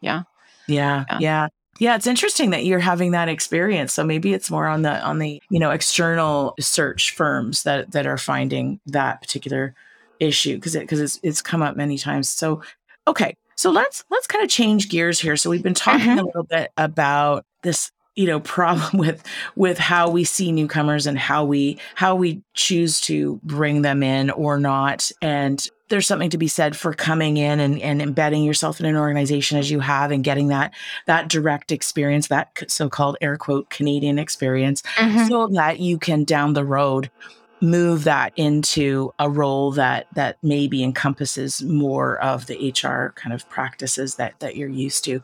yeah. 0.00 0.22
Yeah, 0.68 1.04
yeah, 1.10 1.18
yeah. 1.20 1.48
Yeah, 1.78 1.96
it's 1.96 2.06
interesting 2.06 2.50
that 2.50 2.64
you're 2.64 2.78
having 2.78 3.10
that 3.12 3.28
experience. 3.28 3.92
So 3.92 4.04
maybe 4.04 4.32
it's 4.32 4.50
more 4.50 4.66
on 4.66 4.82
the 4.82 5.00
on 5.04 5.18
the, 5.18 5.42
you 5.50 5.58
know, 5.58 5.70
external 5.70 6.54
search 6.60 7.12
firms 7.14 7.62
that 7.64 7.92
that 7.92 8.06
are 8.06 8.18
finding 8.18 8.80
that 8.86 9.20
particular 9.20 9.74
issue 10.20 10.56
because 10.56 10.74
it 10.74 10.80
because 10.80 11.00
it's 11.00 11.20
it's 11.22 11.42
come 11.42 11.62
up 11.62 11.76
many 11.76 11.98
times. 11.98 12.28
So 12.28 12.62
okay. 13.06 13.36
So 13.56 13.70
let's 13.70 14.04
let's 14.10 14.26
kind 14.26 14.44
of 14.44 14.50
change 14.50 14.88
gears 14.88 15.18
here. 15.18 15.36
So 15.36 15.50
we've 15.50 15.62
been 15.62 15.74
talking 15.74 16.08
mm-hmm. 16.08 16.18
a 16.18 16.24
little 16.24 16.44
bit 16.44 16.72
about 16.76 17.44
this 17.62 17.90
you 18.16 18.26
know 18.26 18.40
problem 18.40 18.98
with 18.98 19.22
with 19.54 19.78
how 19.78 20.08
we 20.10 20.24
see 20.24 20.50
newcomers 20.52 21.06
and 21.06 21.18
how 21.18 21.44
we 21.44 21.78
how 21.94 22.14
we 22.14 22.42
choose 22.54 23.00
to 23.02 23.40
bring 23.44 23.82
them 23.82 24.02
in 24.02 24.30
or 24.30 24.58
not 24.58 25.10
and 25.22 25.68
there's 25.88 26.06
something 26.06 26.30
to 26.30 26.38
be 26.38 26.48
said 26.48 26.76
for 26.76 26.92
coming 26.92 27.36
in 27.36 27.60
and, 27.60 27.80
and 27.80 28.02
embedding 28.02 28.42
yourself 28.42 28.80
in 28.80 28.86
an 28.86 28.96
organization 28.96 29.58
as 29.58 29.70
you 29.70 29.80
have 29.80 30.10
and 30.10 30.24
getting 30.24 30.48
that 30.48 30.72
that 31.06 31.28
direct 31.28 31.72
experience 31.72 32.28
that 32.28 32.50
so-called 32.68 33.16
air 33.20 33.36
quote 33.36 33.70
canadian 33.70 34.18
experience 34.18 34.82
mm-hmm. 34.96 35.26
so 35.26 35.46
that 35.48 35.80
you 35.80 35.98
can 35.98 36.24
down 36.24 36.52
the 36.52 36.64
road 36.64 37.10
move 37.60 38.04
that 38.04 38.32
into 38.36 39.12
a 39.18 39.30
role 39.30 39.72
that 39.72 40.06
that 40.14 40.36
maybe 40.42 40.82
encompasses 40.82 41.62
more 41.62 42.18
of 42.22 42.46
the 42.46 42.70
HR 42.70 43.12
kind 43.16 43.32
of 43.32 43.48
practices 43.48 44.16
that 44.16 44.38
that 44.40 44.56
you're 44.56 44.68
used 44.68 45.04
to. 45.04 45.22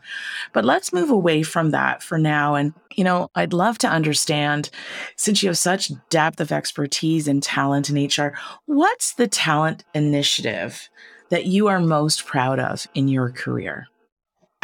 But 0.51 0.65
let's 0.65 0.93
move 0.93 1.09
away 1.09 1.43
from 1.43 1.71
that 1.71 2.01
for 2.01 2.17
now 2.17 2.55
and 2.55 2.73
you 2.95 3.03
know, 3.03 3.29
I'd 3.33 3.53
love 3.53 3.79
to 3.79 3.87
understand 3.87 4.69
since 5.15 5.41
you 5.41 5.49
have 5.49 5.57
such 5.57 5.91
depth 6.09 6.39
of 6.39 6.51
expertise 6.51 7.27
and 7.27 7.41
talent 7.41 7.89
in 7.89 8.05
HR, 8.07 8.37
what's 8.65 9.13
the 9.15 9.27
talent 9.27 9.83
initiative 9.95 10.89
that 11.29 11.47
you 11.47 11.67
are 11.67 11.79
most 11.79 12.27
proud 12.27 12.59
of 12.59 12.87
in 12.93 13.07
your 13.07 13.31
career? 13.31 13.87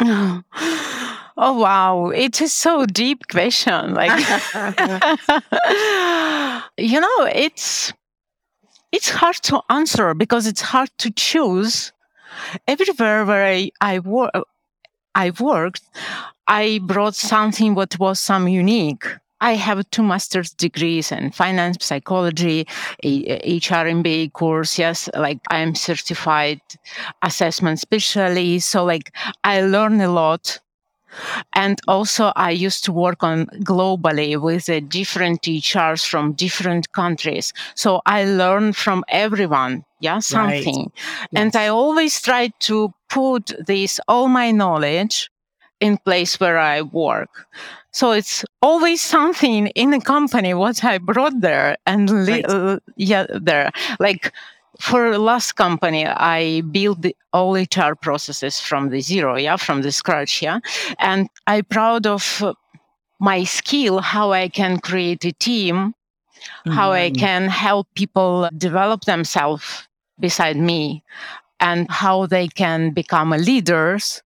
Oh 0.52 0.99
Oh, 1.36 1.58
wow, 1.58 2.08
it 2.08 2.40
is 2.40 2.52
so 2.52 2.86
deep 2.86 3.26
question. 3.28 3.94
Like 3.94 4.10
you 6.78 7.00
know, 7.00 7.28
it's 7.32 7.92
it's 8.92 9.10
hard 9.10 9.36
to 9.42 9.60
answer 9.70 10.14
because 10.14 10.46
it's 10.46 10.60
hard 10.60 10.90
to 10.98 11.10
choose. 11.10 11.92
Everywhere 12.68 13.24
where 13.24 13.44
I 13.44 13.70
I, 13.80 13.98
wor- 13.98 14.30
I 15.14 15.32
worked, 15.40 15.82
I 16.46 16.80
brought 16.84 17.14
something 17.14 17.74
what 17.74 17.98
was 17.98 18.20
some 18.20 18.48
unique. 18.48 19.06
I 19.42 19.54
have 19.54 19.88
two 19.90 20.02
master's 20.02 20.50
degrees 20.50 21.10
in 21.10 21.30
finance, 21.30 21.84
psychology, 21.84 22.66
a, 23.02 23.36
HR 23.46 23.88
MBA 23.88 24.34
course. 24.34 24.78
Yes, 24.78 25.08
like 25.16 25.38
I'm 25.48 25.74
certified 25.74 26.60
assessment 27.22 27.80
specialist. 27.80 28.68
So 28.68 28.84
like 28.84 29.12
I 29.44 29.62
learn 29.62 30.00
a 30.00 30.12
lot 30.12 30.58
and 31.52 31.80
also, 31.88 32.32
I 32.36 32.50
used 32.50 32.84
to 32.84 32.92
work 32.92 33.22
on 33.22 33.46
globally 33.64 34.40
with 34.40 34.68
uh, 34.68 34.80
different 34.80 35.42
teachers 35.42 36.04
from 36.04 36.32
different 36.32 36.92
countries. 36.92 37.52
So 37.74 38.00
I 38.06 38.24
learned 38.24 38.76
from 38.76 39.04
everyone, 39.08 39.84
yeah, 40.00 40.20
something. 40.20 40.76
Right. 40.78 40.92
Yes. 41.30 41.42
And 41.42 41.56
I 41.56 41.68
always 41.68 42.20
try 42.20 42.48
to 42.60 42.92
put 43.08 43.52
this, 43.66 44.00
all 44.08 44.28
my 44.28 44.50
knowledge 44.50 45.30
in 45.80 45.98
place 45.98 46.38
where 46.38 46.58
I 46.58 46.82
work. 46.82 47.46
So 47.92 48.12
it's 48.12 48.44
always 48.62 49.00
something 49.00 49.66
in 49.68 49.90
the 49.90 50.00
company 50.00 50.54
what 50.54 50.84
I 50.84 50.98
brought 50.98 51.40
there 51.40 51.76
and 51.86 52.26
li- 52.26 52.32
right. 52.32 52.46
uh, 52.48 52.78
yeah, 52.96 53.26
there. 53.28 53.70
Like 53.98 54.32
for 54.78 55.18
last 55.18 55.52
company, 55.52 56.06
I 56.06 56.62
built 56.70 57.04
all 57.32 57.54
HR 57.54 57.94
processes 58.00 58.60
from 58.60 58.90
the 58.90 59.00
zero, 59.00 59.36
yeah, 59.36 59.56
from 59.56 59.82
the 59.82 59.92
scratch, 59.92 60.42
yeah, 60.42 60.60
and 60.98 61.28
I'm 61.46 61.64
proud 61.64 62.06
of 62.06 62.42
my 63.20 63.44
skill, 63.44 64.00
how 64.00 64.32
I 64.32 64.48
can 64.48 64.78
create 64.78 65.24
a 65.24 65.32
team, 65.32 65.76
mm-hmm. 65.76 66.70
how 66.70 66.92
I 66.92 67.10
mm-hmm. 67.10 67.20
can 67.20 67.48
help 67.48 67.88
people 67.94 68.48
develop 68.56 69.04
themselves 69.04 69.88
beside 70.18 70.56
me, 70.56 71.02
and 71.58 71.90
how 71.90 72.26
they 72.26 72.48
can 72.48 72.92
become 72.92 73.30
leaders, 73.30 74.22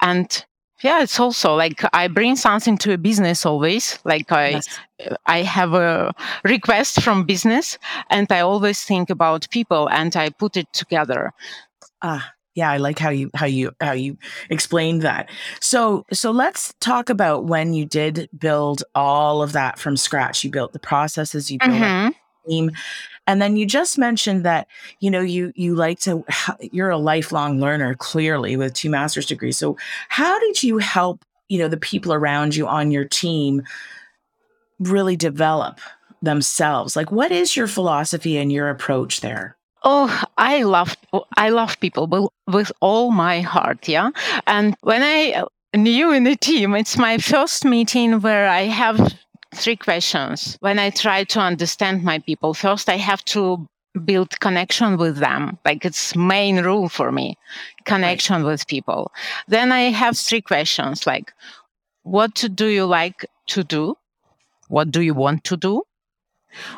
and 0.00 0.44
yeah 0.84 1.02
it's 1.02 1.18
also 1.18 1.56
like 1.56 1.82
i 1.92 2.06
bring 2.06 2.36
something 2.36 2.78
to 2.78 2.92
a 2.92 2.98
business 2.98 3.44
always. 3.44 3.98
Like 4.04 4.30
i 4.30 4.50
yes. 4.50 4.78
i 5.26 5.42
have 5.42 5.74
a 5.74 6.12
request 6.44 7.02
from 7.02 7.24
business 7.24 7.78
and 8.10 8.30
i 8.30 8.40
always 8.40 8.84
think 8.84 9.10
about 9.10 9.50
people 9.50 9.88
and 9.88 10.14
i 10.14 10.30
put 10.30 10.56
it 10.56 10.72
together. 10.72 11.32
Ah 12.02 12.32
yeah 12.54 12.70
i 12.70 12.76
like 12.76 12.98
how 13.00 13.10
you 13.10 13.30
how 13.34 13.46
you 13.46 13.72
how 13.80 13.92
you 13.92 14.16
explained 14.50 15.02
that. 15.02 15.30
So 15.60 16.04
so 16.12 16.30
let's 16.30 16.74
talk 16.80 17.10
about 17.10 17.46
when 17.46 17.74
you 17.74 17.86
did 17.86 18.28
build 18.38 18.84
all 18.94 19.42
of 19.42 19.52
that 19.52 19.78
from 19.78 19.96
scratch. 19.96 20.44
You 20.44 20.50
built 20.50 20.72
the 20.72 20.78
processes 20.78 21.50
you 21.50 21.58
built 21.58 21.72
mm-hmm. 21.72 22.10
team 22.48 22.70
and 23.26 23.40
then 23.40 23.56
you 23.56 23.66
just 23.66 23.98
mentioned 23.98 24.44
that, 24.44 24.66
you 25.00 25.10
know, 25.10 25.20
you 25.20 25.52
you 25.54 25.74
like 25.74 26.00
to 26.00 26.24
you're 26.60 26.90
a 26.90 26.98
lifelong 26.98 27.60
learner 27.60 27.94
clearly 27.94 28.56
with 28.56 28.74
two 28.74 28.90
master's 28.90 29.26
degrees. 29.26 29.56
So 29.56 29.76
how 30.08 30.38
did 30.38 30.62
you 30.62 30.78
help, 30.78 31.24
you 31.48 31.58
know, 31.58 31.68
the 31.68 31.76
people 31.76 32.12
around 32.12 32.54
you 32.54 32.66
on 32.66 32.90
your 32.90 33.04
team 33.04 33.62
really 34.78 35.16
develop 35.16 35.80
themselves? 36.22 36.96
Like 36.96 37.10
what 37.10 37.32
is 37.32 37.56
your 37.56 37.66
philosophy 37.66 38.36
and 38.36 38.52
your 38.52 38.68
approach 38.68 39.20
there? 39.20 39.56
Oh, 39.82 40.22
I 40.38 40.62
love 40.62 40.96
I 41.36 41.50
love 41.50 41.78
people 41.80 42.06
with, 42.06 42.30
with 42.46 42.72
all 42.80 43.10
my 43.10 43.40
heart, 43.40 43.86
yeah. 43.88 44.10
And 44.46 44.74
when 44.80 45.02
I 45.02 45.44
knew 45.76 46.10
in 46.12 46.24
the 46.24 46.36
team, 46.36 46.74
it's 46.74 46.96
my 46.96 47.18
first 47.18 47.64
meeting 47.64 48.20
where 48.20 48.48
I 48.48 48.62
have 48.62 49.14
three 49.54 49.76
questions. 49.76 50.56
When 50.60 50.78
I 50.78 50.90
try 50.90 51.24
to 51.24 51.40
understand 51.40 52.02
my 52.02 52.18
people, 52.18 52.54
first 52.54 52.88
I 52.88 52.96
have 52.96 53.24
to 53.26 53.68
build 54.04 54.38
connection 54.40 54.96
with 54.96 55.16
them. 55.18 55.58
Like 55.64 55.84
it's 55.84 56.16
main 56.16 56.62
rule 56.62 56.88
for 56.88 57.12
me, 57.12 57.38
connection 57.84 58.42
right. 58.42 58.50
with 58.50 58.66
people. 58.66 59.12
Then 59.48 59.72
I 59.72 59.90
have 59.90 60.18
three 60.18 60.42
questions 60.42 61.06
like, 61.06 61.32
what 62.02 62.44
do 62.54 62.66
you 62.66 62.86
like 62.86 63.26
to 63.48 63.64
do? 63.64 63.96
What 64.68 64.90
do 64.90 65.00
you 65.00 65.14
want 65.14 65.44
to 65.44 65.56
do? 65.56 65.82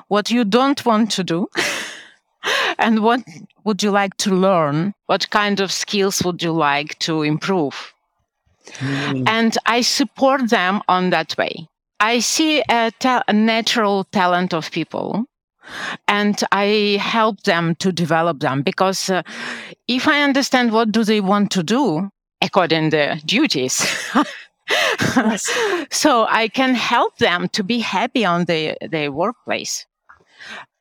What 0.08 0.30
you 0.30 0.44
don't 0.44 0.84
want 0.84 1.10
to 1.12 1.24
do? 1.24 1.48
and 2.78 3.02
what 3.02 3.22
would 3.64 3.82
you 3.82 3.90
like 3.90 4.16
to 4.18 4.30
learn? 4.30 4.94
What 5.06 5.30
kind 5.30 5.60
of 5.60 5.72
skills 5.72 6.22
would 6.24 6.42
you 6.42 6.52
like 6.52 6.98
to 7.00 7.22
improve? 7.22 7.92
Mm. 8.78 9.28
And 9.28 9.58
I 9.66 9.80
support 9.80 10.50
them 10.50 10.82
on 10.88 11.10
that 11.10 11.36
way. 11.38 11.68
I 12.00 12.20
see 12.20 12.62
a, 12.68 12.92
ta- 12.98 13.24
a 13.26 13.32
natural 13.32 14.04
talent 14.04 14.52
of 14.52 14.70
people 14.70 15.26
and 16.06 16.42
I 16.52 16.98
help 17.00 17.42
them 17.42 17.74
to 17.76 17.92
develop 17.92 18.40
them 18.40 18.62
because 18.62 19.10
uh, 19.10 19.22
if 19.88 20.08
I 20.08 20.22
understand 20.22 20.72
what 20.72 20.92
do 20.92 21.04
they 21.04 21.20
want 21.20 21.50
to 21.52 21.62
do 21.62 22.10
according 22.42 22.90
to 22.90 22.96
their 22.96 23.16
duties, 23.24 23.74
so 25.90 26.26
I 26.28 26.48
can 26.52 26.74
help 26.74 27.18
them 27.18 27.48
to 27.50 27.64
be 27.64 27.80
happy 27.80 28.24
on 28.24 28.44
the, 28.44 28.76
their 28.88 29.10
workplace 29.10 29.86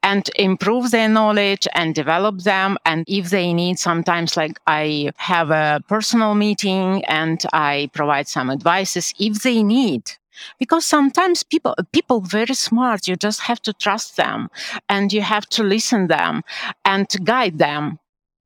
and 0.03 0.29
improve 0.35 0.91
their 0.91 1.09
knowledge 1.09 1.67
and 1.73 1.95
develop 1.95 2.41
them. 2.41 2.77
And 2.85 3.05
if 3.07 3.31
they 3.31 3.53
need, 3.53 3.79
sometimes 3.79 4.37
like 4.37 4.59
I 4.67 5.11
have 5.17 5.49
a 5.49 5.81
personal 5.87 6.35
meeting 6.35 7.03
and 7.05 7.43
I 7.53 7.89
provide 7.93 8.27
some 8.27 8.51
advices 8.51 9.13
if 9.19 9.41
they 9.41 9.63
need 9.63 10.11
because 10.59 10.85
sometimes 10.85 11.43
people 11.43 11.75
people 11.91 12.21
very 12.21 12.53
smart 12.53 13.07
you 13.07 13.15
just 13.15 13.41
have 13.41 13.61
to 13.61 13.73
trust 13.73 14.17
them 14.17 14.49
and 14.89 15.11
you 15.13 15.21
have 15.21 15.45
to 15.47 15.63
listen 15.63 16.07
them 16.07 16.43
and 16.83 17.07
guide 17.23 17.57
them 17.57 17.99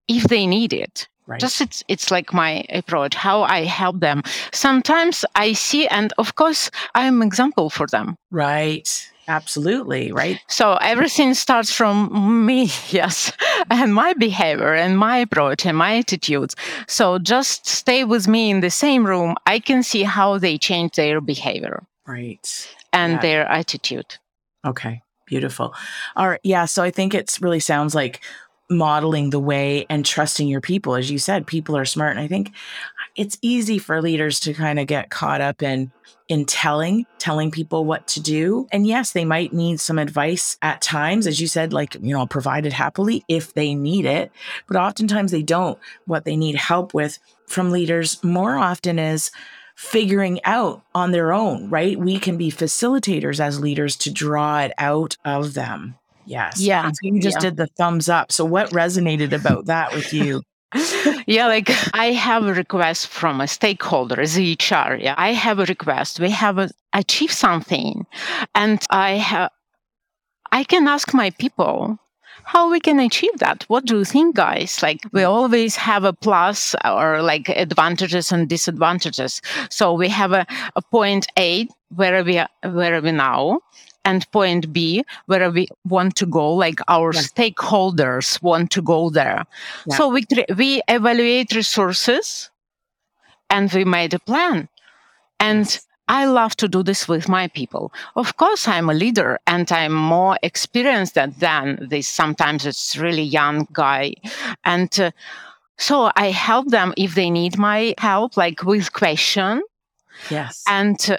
if 0.07 0.23
they 0.23 0.45
need 0.47 0.73
it 0.73 1.07
Right. 1.29 1.39
Just 1.39 1.61
it's 1.61 1.83
it's 1.87 2.09
like 2.09 2.33
my 2.33 2.65
approach, 2.69 3.13
how 3.13 3.43
I 3.43 3.63
help 3.63 3.99
them. 3.99 4.23
Sometimes 4.51 5.23
I 5.35 5.53
see, 5.53 5.87
and 5.87 6.11
of 6.17 6.33
course, 6.33 6.71
I'm 6.95 7.21
example 7.21 7.69
for 7.69 7.85
them. 7.85 8.17
Right. 8.31 8.89
Absolutely. 9.29 10.11
Right. 10.11 10.39
So 10.47 10.73
everything 10.81 11.35
starts 11.35 11.71
from 11.71 12.45
me, 12.47 12.63
yes, 12.89 13.31
and 13.69 13.93
my 13.93 14.13
behavior 14.13 14.73
and 14.73 14.97
my 14.97 15.17
approach 15.19 15.67
and 15.67 15.77
my 15.77 15.97
attitudes. 15.97 16.55
So 16.87 17.19
just 17.19 17.67
stay 17.67 18.03
with 18.03 18.27
me 18.27 18.49
in 18.49 18.61
the 18.61 18.71
same 18.71 19.05
room. 19.05 19.35
I 19.45 19.59
can 19.59 19.83
see 19.83 20.01
how 20.01 20.39
they 20.39 20.57
change 20.57 20.93
their 20.93 21.21
behavior. 21.21 21.83
Right. 22.07 22.75
And 22.91 23.13
yeah. 23.13 23.21
their 23.21 23.45
attitude. 23.45 24.17
Okay. 24.65 25.03
Beautiful. 25.27 25.75
All 26.15 26.29
right. 26.29 26.39
Yeah. 26.43 26.65
So 26.65 26.81
I 26.81 26.89
think 26.89 27.13
it's 27.13 27.39
really 27.39 27.59
sounds 27.59 27.93
like 27.93 28.21
modeling 28.67 29.29
the 29.29 29.39
way 29.39 29.85
and 29.89 30.03
trusting 30.03 30.47
your 30.47 30.61
people. 30.61 30.95
As 30.95 31.11
you 31.11 31.19
said, 31.19 31.45
people 31.45 31.77
are 31.77 31.85
smart. 31.85 32.11
And 32.11 32.19
I 32.19 32.27
think 32.27 32.51
it's 33.19 33.37
easy 33.41 33.77
for 33.79 34.01
leaders 34.01 34.39
to 34.39 34.53
kind 34.53 34.79
of 34.79 34.87
get 34.87 35.09
caught 35.09 35.41
up 35.41 35.61
in 35.61 35.91
in 36.29 36.45
telling, 36.45 37.05
telling 37.17 37.51
people 37.51 37.83
what 37.83 38.07
to 38.07 38.21
do. 38.21 38.65
And 38.71 38.87
yes, 38.87 39.11
they 39.11 39.25
might 39.25 39.51
need 39.51 39.81
some 39.81 39.99
advice 39.99 40.57
at 40.61 40.81
times, 40.81 41.27
as 41.27 41.41
you 41.41 41.47
said, 41.47 41.73
like, 41.73 41.95
you 41.95 42.13
know, 42.13 42.25
provided 42.27 42.71
happily 42.71 43.25
if 43.27 43.53
they 43.55 43.73
need 43.73 44.05
it. 44.05 44.31
But 44.67 44.77
oftentimes 44.77 45.31
they 45.31 45.41
don't. 45.41 45.77
What 46.05 46.23
they 46.23 46.37
need 46.37 46.55
help 46.55 46.93
with 46.93 47.17
from 47.47 47.71
leaders 47.71 48.23
more 48.23 48.55
often 48.55 48.99
is 48.99 49.31
figuring 49.75 50.39
out 50.45 50.83
on 50.93 51.11
their 51.11 51.33
own, 51.33 51.69
right? 51.69 51.99
We 51.99 52.19
can 52.19 52.37
be 52.37 52.51
facilitators 52.51 53.39
as 53.39 53.59
leaders 53.59 53.97
to 53.97 54.11
draw 54.11 54.59
it 54.59 54.71
out 54.77 55.17
of 55.25 55.55
them. 55.55 55.95
Yes. 56.25 56.61
Yeah. 56.61 56.91
You 57.01 57.19
just 57.19 57.37
yeah. 57.37 57.49
did 57.49 57.57
the 57.57 57.67
thumbs 57.75 58.07
up. 58.07 58.31
So 58.31 58.45
what 58.45 58.69
resonated 58.69 59.33
about 59.33 59.65
that 59.65 59.93
with 59.93 60.13
you? 60.13 60.43
Yeah, 61.25 61.47
like 61.47 61.69
I 61.93 62.11
have 62.11 62.45
a 62.45 62.53
request 62.53 63.07
from 63.07 63.41
a 63.41 63.47
stakeholder, 63.47 64.21
as 64.21 64.37
HR. 64.37 64.95
Yeah, 64.95 65.15
I 65.17 65.33
have 65.33 65.59
a 65.59 65.65
request. 65.65 66.19
We 66.19 66.29
have 66.29 66.71
achieved 66.93 67.33
something, 67.33 68.05
and 68.53 68.83
I 68.89 69.11
have. 69.13 69.51
I 70.51 70.63
can 70.63 70.87
ask 70.87 71.13
my 71.13 71.29
people 71.31 71.99
how 72.43 72.71
we 72.71 72.79
can 72.79 72.99
achieve 72.99 73.37
that. 73.37 73.63
What 73.67 73.85
do 73.85 73.99
you 73.99 74.05
think, 74.05 74.35
guys? 74.35 74.81
Like 74.81 75.01
we 75.11 75.23
always 75.23 75.75
have 75.75 76.03
a 76.03 76.13
plus 76.13 76.75
or 76.85 77.21
like 77.21 77.49
advantages 77.49 78.31
and 78.31 78.49
disadvantages. 78.49 79.41
So 79.69 79.93
we 79.93 80.09
have 80.09 80.31
a, 80.31 80.45
a 80.75 80.81
point 80.81 81.27
A 81.37 81.67
where 81.95 82.23
we 82.23 82.37
are, 82.37 82.49
where 82.63 82.95
are 82.95 83.01
we 83.01 83.11
now? 83.11 83.59
And 84.05 84.25
point 84.31 84.73
B, 84.73 85.03
where 85.27 85.51
we 85.51 85.67
want 85.85 86.15
to 86.15 86.25
go, 86.25 86.53
like 86.53 86.79
our 86.87 87.13
yeah. 87.13 87.21
stakeholders 87.21 88.41
want 88.41 88.71
to 88.71 88.81
go 88.81 89.09
there. 89.09 89.45
Yeah. 89.85 89.95
So 89.95 90.09
we 90.09 90.25
we 90.57 90.81
evaluate 90.87 91.53
resources, 91.53 92.49
and 93.49 93.71
we 93.71 93.85
made 93.85 94.13
a 94.13 94.19
plan. 94.19 94.67
And 95.39 95.79
I 96.09 96.25
love 96.25 96.55
to 96.57 96.67
do 96.67 96.81
this 96.81 97.07
with 97.07 97.29
my 97.29 97.47
people. 97.49 97.93
Of 98.15 98.35
course, 98.37 98.67
I'm 98.67 98.89
a 98.89 98.93
leader 98.93 99.39
and 99.45 99.71
I'm 99.71 99.93
more 99.93 100.39
experienced 100.41 101.13
than 101.13 101.87
this. 101.89 102.07
Sometimes 102.07 102.65
it's 102.65 102.97
really 102.97 103.21
young 103.21 103.67
guy. 103.71 104.15
And 104.65 104.99
uh, 104.99 105.11
so 105.77 106.11
I 106.15 106.31
help 106.31 106.69
them 106.69 106.93
if 106.97 107.13
they 107.13 107.29
need 107.29 107.59
my 107.59 107.93
help, 107.99 108.37
like 108.37 108.63
with 108.63 108.91
question. 108.91 109.61
Yes. 110.31 110.63
And 110.67 110.99
uh, 111.11 111.17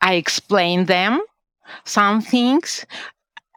I 0.00 0.14
explain 0.14 0.86
them 0.86 1.20
some 1.84 2.20
things 2.20 2.86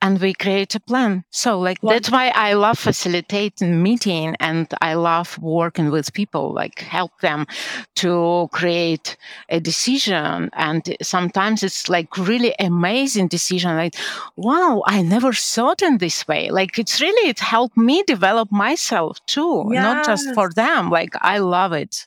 and 0.06 0.20
we 0.22 0.34
create 0.34 0.76
a 0.76 0.80
plan. 0.80 1.24
So 1.32 1.60
like 1.60 1.80
that's 1.82 2.12
why 2.12 2.32
I 2.36 2.54
love 2.54 2.78
facilitating 2.78 3.82
meeting 3.82 4.36
and 4.40 4.72
I 4.80 4.94
love 4.94 5.38
working 5.40 5.90
with 5.90 6.14
people, 6.14 6.54
like 6.54 6.80
help 6.80 7.12
them 7.22 7.48
to 7.96 8.48
create 8.52 9.18
a 9.50 9.60
decision. 9.60 10.52
And 10.54 10.96
sometimes 11.02 11.64
it's 11.64 11.90
like 11.90 12.18
really 12.18 12.54
amazing 12.60 13.30
decision. 13.30 13.76
Like, 13.76 13.96
wow, 14.36 14.84
I 14.86 15.02
never 15.02 15.34
thought 15.34 15.82
in 15.82 15.98
this 15.98 16.28
way. 16.28 16.52
Like 16.52 16.78
it's 16.78 17.02
really, 17.02 17.30
it 17.30 17.40
helped 17.40 17.78
me 17.78 18.04
develop 18.04 18.52
myself 18.52 19.26
too, 19.26 19.70
yes. 19.72 19.84
not 19.84 20.06
just 20.06 20.34
for 20.36 20.52
them. 20.52 20.92
Like 20.92 21.16
I 21.22 21.40
love 21.40 21.74
it. 21.74 22.06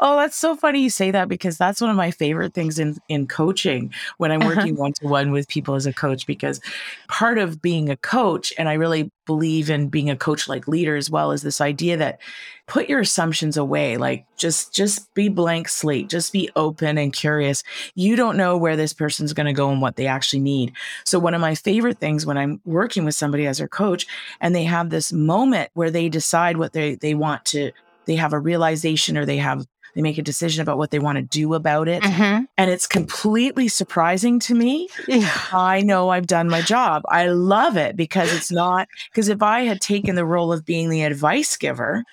Oh, 0.00 0.16
that's 0.16 0.36
so 0.36 0.56
funny 0.56 0.82
you 0.82 0.90
say 0.90 1.10
that 1.10 1.28
because 1.28 1.58
that's 1.58 1.80
one 1.80 1.90
of 1.90 1.96
my 1.96 2.10
favorite 2.10 2.54
things 2.54 2.78
in 2.78 2.96
in 3.08 3.26
coaching 3.26 3.92
when 4.18 4.32
I'm 4.32 4.42
uh-huh. 4.42 4.54
working 4.56 4.76
one 4.76 4.92
to 4.94 5.06
one 5.06 5.30
with 5.32 5.48
people 5.48 5.74
as 5.74 5.86
a 5.86 5.92
coach 5.92 6.26
because 6.26 6.60
part 7.08 7.38
of 7.38 7.60
being 7.60 7.90
a 7.90 7.96
coach 7.96 8.52
and 8.58 8.68
I 8.68 8.74
really 8.74 9.10
believe 9.26 9.70
in 9.70 9.88
being 9.88 10.08
a 10.08 10.16
coach 10.16 10.48
like 10.48 10.68
leader 10.68 10.96
as 10.96 11.10
well 11.10 11.32
is 11.32 11.42
this 11.42 11.60
idea 11.60 11.96
that 11.96 12.20
put 12.68 12.88
your 12.88 13.00
assumptions 13.00 13.56
away 13.56 13.96
like 13.96 14.24
just 14.36 14.72
just 14.74 15.12
be 15.14 15.28
blank 15.28 15.68
slate 15.68 16.08
just 16.08 16.32
be 16.32 16.50
open 16.56 16.98
and 16.98 17.12
curious. 17.12 17.62
You 17.94 18.16
don't 18.16 18.36
know 18.36 18.56
where 18.56 18.76
this 18.76 18.92
person's 18.92 19.32
going 19.32 19.46
to 19.46 19.52
go 19.52 19.70
and 19.70 19.82
what 19.82 19.96
they 19.96 20.06
actually 20.06 20.40
need. 20.40 20.72
So 21.04 21.18
one 21.18 21.34
of 21.34 21.40
my 21.40 21.54
favorite 21.54 21.98
things 21.98 22.26
when 22.26 22.38
i'm 22.38 22.60
working 22.64 23.04
with 23.04 23.14
somebody 23.14 23.46
as 23.46 23.58
their 23.58 23.68
coach 23.68 24.06
and 24.40 24.54
they 24.54 24.64
have 24.64 24.90
this 24.90 25.12
moment 25.12 25.70
where 25.74 25.90
they 25.90 26.08
decide 26.08 26.56
what 26.56 26.72
they 26.72 26.94
they 26.94 27.14
want 27.14 27.44
to 27.46 27.72
they 28.06 28.16
have 28.16 28.32
a 28.32 28.38
realization 28.38 29.16
or 29.16 29.24
they 29.26 29.36
have 29.38 29.66
they 29.94 30.02
make 30.02 30.18
a 30.18 30.22
decision 30.22 30.60
about 30.60 30.76
what 30.76 30.90
they 30.90 30.98
want 30.98 31.16
to 31.16 31.22
do 31.22 31.54
about 31.54 31.88
it 31.88 32.02
mm-hmm. 32.02 32.44
and 32.58 32.70
it's 32.70 32.86
completely 32.86 33.66
surprising 33.66 34.38
to 34.38 34.54
me 34.54 34.88
yeah. 35.08 35.30
i 35.52 35.80
know 35.80 36.10
i've 36.10 36.26
done 36.26 36.48
my 36.48 36.60
job 36.60 37.02
i 37.08 37.26
love 37.28 37.76
it 37.76 37.96
because 37.96 38.32
it's 38.34 38.50
not 38.52 38.88
because 39.10 39.28
if 39.28 39.42
i 39.42 39.60
had 39.60 39.80
taken 39.80 40.14
the 40.14 40.24
role 40.24 40.52
of 40.52 40.64
being 40.66 40.90
the 40.90 41.02
advice 41.02 41.56
giver 41.56 42.04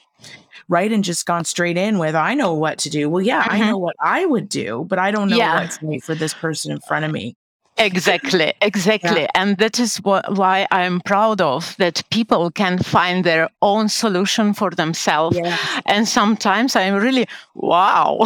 right 0.69 0.93
and 0.93 1.03
just 1.03 1.25
gone 1.25 1.43
straight 1.43 1.77
in 1.77 1.99
with 1.99 2.15
i 2.15 2.33
know 2.33 2.53
what 2.53 2.77
to 2.77 2.89
do 2.89 3.09
well 3.09 3.21
yeah 3.21 3.45
i 3.49 3.59
Mhm. 3.59 3.67
know 3.71 3.77
what 3.77 3.95
i 3.99 4.25
would 4.25 4.47
do 4.47 4.85
but 4.87 4.97
i 4.97 5.11
don't 5.11 5.29
know 5.29 5.35
Yeah. 5.37 5.59
what's 5.61 5.81
right 5.83 6.01
for 6.03 6.15
this 6.15 6.33
person 6.33 6.71
in 6.71 6.79
front 6.79 7.03
of 7.03 7.11
me 7.11 7.35
Exactly, 7.77 8.53
exactly. 8.61 9.27
And 9.35 9.57
that 9.57 9.79
is 9.79 9.97
what, 9.97 10.35
why 10.37 10.67
I'm 10.71 11.01
proud 11.01 11.41
of 11.41 11.75
that 11.77 12.03
people 12.11 12.51
can 12.51 12.77
find 12.77 13.23
their 13.23 13.49
own 13.61 13.89
solution 13.89 14.53
for 14.53 14.69
themselves. 14.69 15.37
yeah 15.37 15.57
And 15.85 16.07
sometimes 16.07 16.75
I'm 16.75 16.95
really, 16.95 17.27
wow. 17.55 18.19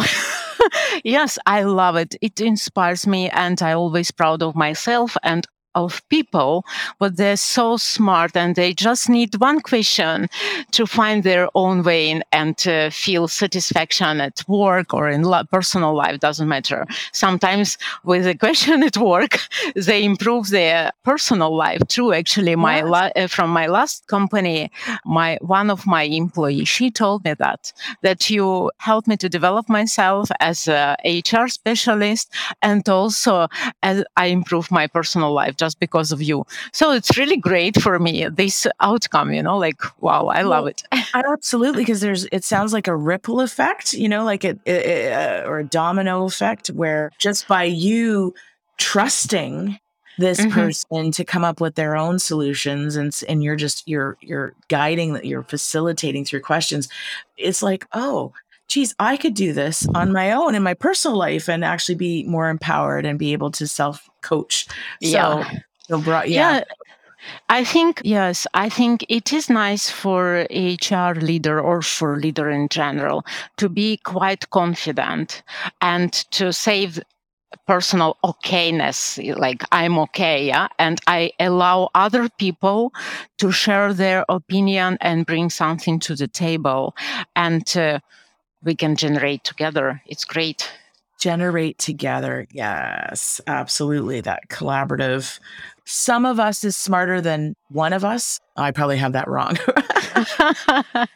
yes, 1.04 1.38
I 1.46 1.62
love 1.62 1.96
it. 1.96 2.14
It 2.20 2.40
inspires 2.40 3.06
me, 3.06 3.30
and 3.30 3.60
I 3.62 3.72
always 3.72 4.10
proud 4.10 4.42
of 4.42 4.54
myself 4.54 5.16
and 5.22 5.46
of 5.74 6.02
people, 6.08 6.64
but 6.98 7.16
they're 7.16 7.36
so 7.36 7.76
smart 7.76 8.36
and 8.36 8.56
they 8.56 8.72
just 8.74 9.08
need 9.08 9.34
one 9.36 9.60
question 9.60 10.28
to 10.72 10.86
find 10.86 11.22
their 11.22 11.48
own 11.54 11.82
way 11.82 12.20
and 12.32 12.56
to 12.58 12.90
feel 12.90 13.28
satisfaction 13.28 14.20
at 14.20 14.42
work 14.48 14.92
or 14.94 15.08
in 15.08 15.22
lo- 15.22 15.44
personal 15.50 15.94
life, 15.94 16.18
doesn't 16.20 16.48
matter. 16.48 16.86
Sometimes 17.12 17.78
with 18.04 18.26
a 18.26 18.34
question 18.34 18.82
at 18.88 18.96
work, 18.96 19.38
they 19.74 20.04
improve 20.04 20.50
their 20.50 20.90
personal 21.04 21.54
life 21.56 21.80
too. 21.88 22.12
Actually, 22.12 22.56
my 22.56 22.78
Yes. 22.78 22.84
la- 22.86 23.10
uh, 23.16 23.26
from 23.26 23.50
my 23.50 23.66
last 23.66 24.06
company, 24.06 24.70
my 25.04 25.38
one 25.40 25.70
of 25.70 25.86
my 25.86 26.02
employees, 26.04 26.68
she 26.68 26.90
told 26.90 27.24
me 27.24 27.34
that 27.34 27.72
that 28.02 28.30
you 28.30 28.70
helped 28.78 29.08
me 29.08 29.16
to 29.16 29.28
develop 29.28 29.68
myself 29.68 30.30
as 30.40 30.68
a 30.68 30.96
HR 31.04 31.48
specialist 31.48 32.32
and 32.62 32.88
also 32.88 33.48
as 33.82 34.04
I 34.16 34.26
improve 34.26 34.70
my 34.70 34.86
personal 34.86 35.32
life 35.32 35.56
just 35.58 35.78
because 35.80 36.12
of 36.12 36.22
you. 36.22 36.44
So 36.72 36.92
it's 36.92 37.16
really 37.18 37.36
great 37.36 37.80
for 37.80 37.98
me 37.98 38.26
this 38.28 38.66
outcome, 38.80 39.32
you 39.32 39.42
know, 39.42 39.58
like 39.58 39.80
wow, 40.00 40.26
I 40.26 40.42
love 40.42 40.64
Well, 40.64 40.66
it. 40.68 40.82
absolutely 41.14 41.82
because 41.82 42.00
there's 42.00 42.26
it 42.32 42.44
sounds 42.44 42.72
like 42.72 42.86
a 42.86 42.96
ripple 42.96 43.40
effect 43.40 43.92
you 43.94 44.08
know 44.08 44.24
like 44.24 44.44
it, 44.44 44.58
it, 44.64 44.86
it, 44.86 45.12
uh, 45.12 45.42
or 45.48 45.58
a 45.58 45.64
domino 45.64 46.24
effect 46.24 46.68
where 46.68 47.10
just 47.18 47.48
by 47.48 47.64
you 47.64 48.34
trusting 48.78 49.78
this 50.18 50.40
Mhm. 50.40 50.50
person 50.50 51.10
to 51.12 51.24
come 51.24 51.44
up 51.44 51.60
with 51.60 51.74
their 51.76 51.96
own 51.96 52.18
solutions 52.18 52.96
and 52.96 53.18
and 53.28 53.42
you're 53.42 53.56
just 53.56 53.86
you're 53.88 54.16
you're 54.20 54.54
guiding 54.68 55.12
that 55.14 55.24
you're 55.24 55.42
facilitating 55.44 56.24
through 56.24 56.40
questions 56.40 56.88
it's 57.36 57.62
like 57.62 57.86
oh 57.92 58.32
geez 58.68 58.94
i 58.98 59.16
could 59.16 59.34
do 59.34 59.52
this 59.52 59.86
on 59.94 60.12
my 60.12 60.30
own 60.32 60.54
in 60.54 60.62
my 60.62 60.74
personal 60.74 61.16
life 61.16 61.48
and 61.48 61.64
actually 61.64 61.94
be 61.94 62.24
more 62.24 62.48
empowered 62.48 63.04
and 63.06 63.18
be 63.18 63.32
able 63.32 63.50
to 63.50 63.66
self 63.66 64.08
coach 64.22 64.66
so 65.02 65.08
Yeah. 65.40 65.50
so 65.88 66.00
brought 66.00 66.28
yeah, 66.28 66.58
yeah. 66.58 66.64
I 67.48 67.64
think, 67.64 68.00
yes, 68.04 68.46
I 68.54 68.68
think 68.68 69.04
it 69.08 69.32
is 69.32 69.50
nice 69.50 69.90
for 69.90 70.46
HR 70.50 71.18
leader 71.18 71.60
or 71.60 71.82
for 71.82 72.16
leader 72.16 72.48
in 72.48 72.68
general 72.68 73.24
to 73.56 73.68
be 73.68 73.96
quite 73.98 74.48
confident 74.50 75.42
and 75.80 76.12
to 76.30 76.52
save 76.52 77.00
personal 77.66 78.16
okayness, 78.24 79.18
like 79.38 79.64
I'm 79.72 79.98
okay, 79.98 80.46
yeah, 80.46 80.68
and 80.78 81.00
I 81.06 81.32
allow 81.40 81.90
other 81.94 82.28
people 82.38 82.92
to 83.38 83.50
share 83.50 83.92
their 83.92 84.24
opinion 84.28 84.96
and 85.00 85.26
bring 85.26 85.50
something 85.50 85.98
to 86.00 86.14
the 86.14 86.28
table, 86.28 86.94
and 87.34 87.64
uh, 87.76 87.98
we 88.62 88.74
can 88.74 88.96
generate 88.96 89.44
together. 89.44 90.02
It's 90.06 90.24
great. 90.24 90.70
generate 91.18 91.78
together. 91.78 92.46
Yes, 92.52 93.40
absolutely. 93.46 94.20
That 94.20 94.48
collaborative. 94.48 95.40
Some 95.84 96.24
of 96.24 96.38
us 96.38 96.62
is 96.62 96.76
smarter 96.76 97.20
than 97.20 97.56
one 97.70 97.92
of 97.92 98.04
us. 98.04 98.38
I 98.56 98.70
probably 98.70 98.98
have 98.98 99.12
that 99.12 99.26
wrong. 99.26 99.56
but 99.66 101.08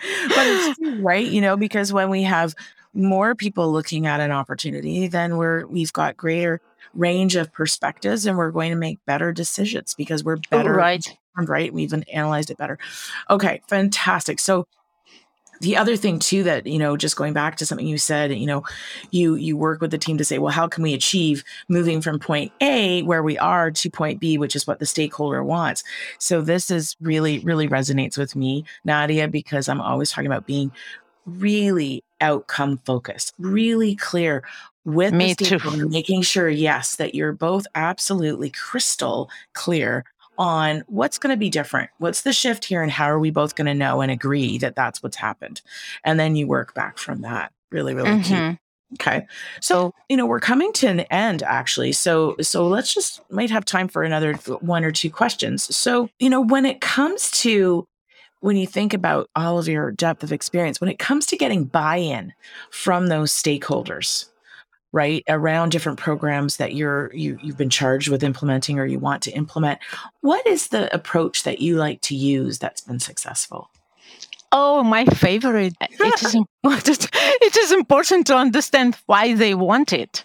it's 0.00 0.78
true, 0.82 1.00
right? 1.00 1.26
You 1.26 1.40
know, 1.40 1.56
because 1.56 1.92
when 1.92 2.08
we 2.08 2.22
have 2.22 2.54
more 2.94 3.34
people 3.34 3.72
looking 3.72 4.06
at 4.06 4.20
an 4.20 4.30
opportunity, 4.30 5.08
then 5.08 5.36
we're 5.36 5.66
we've 5.66 5.92
got 5.92 6.16
greater 6.16 6.60
range 6.94 7.36
of 7.36 7.52
perspectives 7.52 8.26
and 8.26 8.36
we're 8.36 8.50
going 8.50 8.70
to 8.70 8.76
make 8.76 9.04
better 9.06 9.32
decisions 9.32 9.94
because 9.94 10.22
we're 10.22 10.36
oh, 10.36 10.50
better 10.50 10.74
right. 10.74 11.04
informed, 11.34 11.48
right? 11.48 11.72
We've 11.72 11.92
analyzed 12.12 12.50
it 12.50 12.58
better. 12.58 12.78
Okay, 13.30 13.62
fantastic. 13.66 14.38
So 14.38 14.66
the 15.62 15.76
other 15.76 15.96
thing 15.96 16.18
too 16.18 16.42
that 16.42 16.66
you 16.66 16.78
know 16.78 16.96
just 16.96 17.16
going 17.16 17.32
back 17.32 17.56
to 17.56 17.64
something 17.64 17.86
you 17.86 17.96
said 17.96 18.34
you 18.34 18.46
know 18.46 18.62
you 19.12 19.36
you 19.36 19.56
work 19.56 19.80
with 19.80 19.90
the 19.90 19.98
team 19.98 20.18
to 20.18 20.24
say 20.24 20.38
well 20.38 20.52
how 20.52 20.68
can 20.68 20.82
we 20.82 20.92
achieve 20.92 21.42
moving 21.68 22.02
from 22.02 22.18
point 22.18 22.52
a 22.60 23.02
where 23.02 23.22
we 23.22 23.38
are 23.38 23.70
to 23.70 23.88
point 23.88 24.20
b 24.20 24.36
which 24.36 24.54
is 24.54 24.66
what 24.66 24.80
the 24.80 24.86
stakeholder 24.86 25.42
wants 25.42 25.82
so 26.18 26.42
this 26.42 26.70
is 26.70 26.96
really 27.00 27.38
really 27.40 27.68
resonates 27.68 28.18
with 28.18 28.36
me 28.36 28.64
nadia 28.84 29.26
because 29.28 29.68
i'm 29.68 29.80
always 29.80 30.10
talking 30.10 30.26
about 30.26 30.46
being 30.46 30.70
really 31.24 32.02
outcome 32.20 32.78
focused 32.78 33.32
really 33.38 33.94
clear 33.94 34.42
with 34.84 35.14
Me 35.14 35.34
the 35.34 35.44
too. 35.58 35.88
making 35.88 36.22
sure 36.22 36.48
yes 36.48 36.96
that 36.96 37.14
you're 37.14 37.32
both 37.32 37.66
absolutely 37.76 38.50
crystal 38.50 39.30
clear 39.52 40.04
on 40.38 40.82
what's 40.86 41.18
going 41.18 41.32
to 41.32 41.36
be 41.36 41.50
different. 41.50 41.90
What's 41.98 42.22
the 42.22 42.32
shift 42.32 42.64
here, 42.64 42.82
and 42.82 42.90
how 42.90 43.06
are 43.06 43.18
we 43.18 43.30
both 43.30 43.54
going 43.54 43.66
to 43.66 43.74
know 43.74 44.00
and 44.00 44.10
agree 44.10 44.58
that 44.58 44.74
that's 44.74 45.02
what's 45.02 45.16
happened? 45.16 45.62
And 46.04 46.18
then 46.18 46.36
you 46.36 46.46
work 46.46 46.74
back 46.74 46.98
from 46.98 47.22
that. 47.22 47.52
Really, 47.70 47.94
really 47.94 48.22
key. 48.22 48.34
Mhm. 48.34 48.58
Okay. 48.94 49.26
So, 49.60 49.94
you 50.10 50.18
know, 50.18 50.26
we're 50.26 50.40
coming 50.40 50.72
to 50.74 50.86
an 50.86 51.00
end 51.00 51.42
actually. 51.42 51.92
So, 51.92 52.36
so 52.42 52.68
let's 52.68 52.92
just 52.92 53.22
might 53.30 53.50
have 53.50 53.64
time 53.64 53.88
for 53.88 54.02
another 54.02 54.34
one 54.60 54.84
or 54.84 54.92
two 54.92 55.10
questions. 55.10 55.74
So, 55.74 56.10
you 56.18 56.28
know, 56.28 56.42
when 56.42 56.66
it 56.66 56.82
comes 56.82 57.30
to 57.42 57.86
when 58.40 58.56
you 58.56 58.66
think 58.66 58.92
about 58.92 59.30
all 59.36 59.58
of 59.58 59.68
your 59.68 59.92
depth 59.92 60.24
of 60.24 60.32
experience, 60.32 60.80
when 60.80 60.90
it 60.90 60.98
comes 60.98 61.24
to 61.26 61.36
getting 61.36 61.64
buy-in 61.64 62.32
from 62.70 63.06
those 63.06 63.32
stakeholders, 63.32 64.26
right, 64.92 65.24
around 65.28 65.70
different 65.72 65.98
programs 65.98 66.56
that 66.58 66.74
you're 66.74 67.12
you 67.14 67.38
you've 67.42 67.56
been 67.56 67.70
charged 67.70 68.08
with 68.08 68.22
implementing 68.22 68.78
or 68.78 68.86
you 68.86 68.98
want 68.98 69.22
to 69.24 69.30
implement, 69.32 69.80
what 70.20 70.46
is 70.46 70.68
the 70.68 70.92
approach 70.94 71.42
that 71.44 71.60
you 71.60 71.76
like 71.76 72.00
to 72.02 72.14
use 72.14 72.58
that's 72.58 72.82
been 72.82 73.00
successful? 73.00 73.70
Oh, 74.52 74.82
my 74.82 75.04
favorite. 75.06 75.74
It 75.98 76.22
is 76.22 76.34
important. 76.34 77.08
It 77.42 77.56
is 77.56 77.72
important 77.72 78.26
to 78.28 78.36
understand 78.36 78.96
why 79.06 79.34
they 79.34 79.54
want 79.54 79.92
it. 79.92 80.24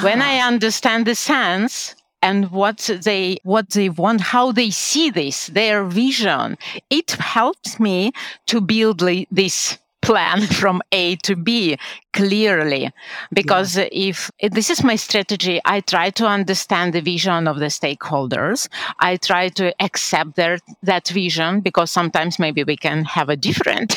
When 0.00 0.22
I 0.22 0.38
Ah, 0.38 0.46
understand 0.46 1.06
the 1.06 1.14
sense 1.14 1.94
and 2.22 2.50
what 2.50 2.90
they 3.04 3.38
what 3.42 3.70
they 3.70 3.88
want, 3.90 4.20
how 4.20 4.52
they 4.52 4.70
see 4.70 5.10
this, 5.10 5.48
their 5.48 5.84
vision, 5.84 6.56
it 6.90 7.10
helps 7.12 7.78
me 7.80 8.12
to 8.46 8.60
build 8.60 9.00
this 9.30 9.78
plan 10.04 10.42
from 10.60 10.82
A 10.92 11.16
to 11.16 11.34
B 11.34 11.76
clearly. 12.12 12.92
Because 13.32 13.78
if 13.90 14.30
this 14.40 14.70
is 14.70 14.84
my 14.84 14.96
strategy, 14.96 15.60
I 15.64 15.80
try 15.80 16.10
to 16.10 16.26
understand 16.26 16.92
the 16.92 17.00
vision 17.00 17.48
of 17.48 17.58
the 17.58 17.66
stakeholders. 17.66 18.68
I 19.00 19.16
try 19.16 19.48
to 19.50 19.74
accept 19.82 20.36
their 20.36 20.58
that 20.82 21.08
vision 21.08 21.60
because 21.60 21.90
sometimes 21.90 22.38
maybe 22.38 22.62
we 22.64 22.76
can 22.76 23.04
have 23.04 23.28
a 23.28 23.36
different 23.36 23.96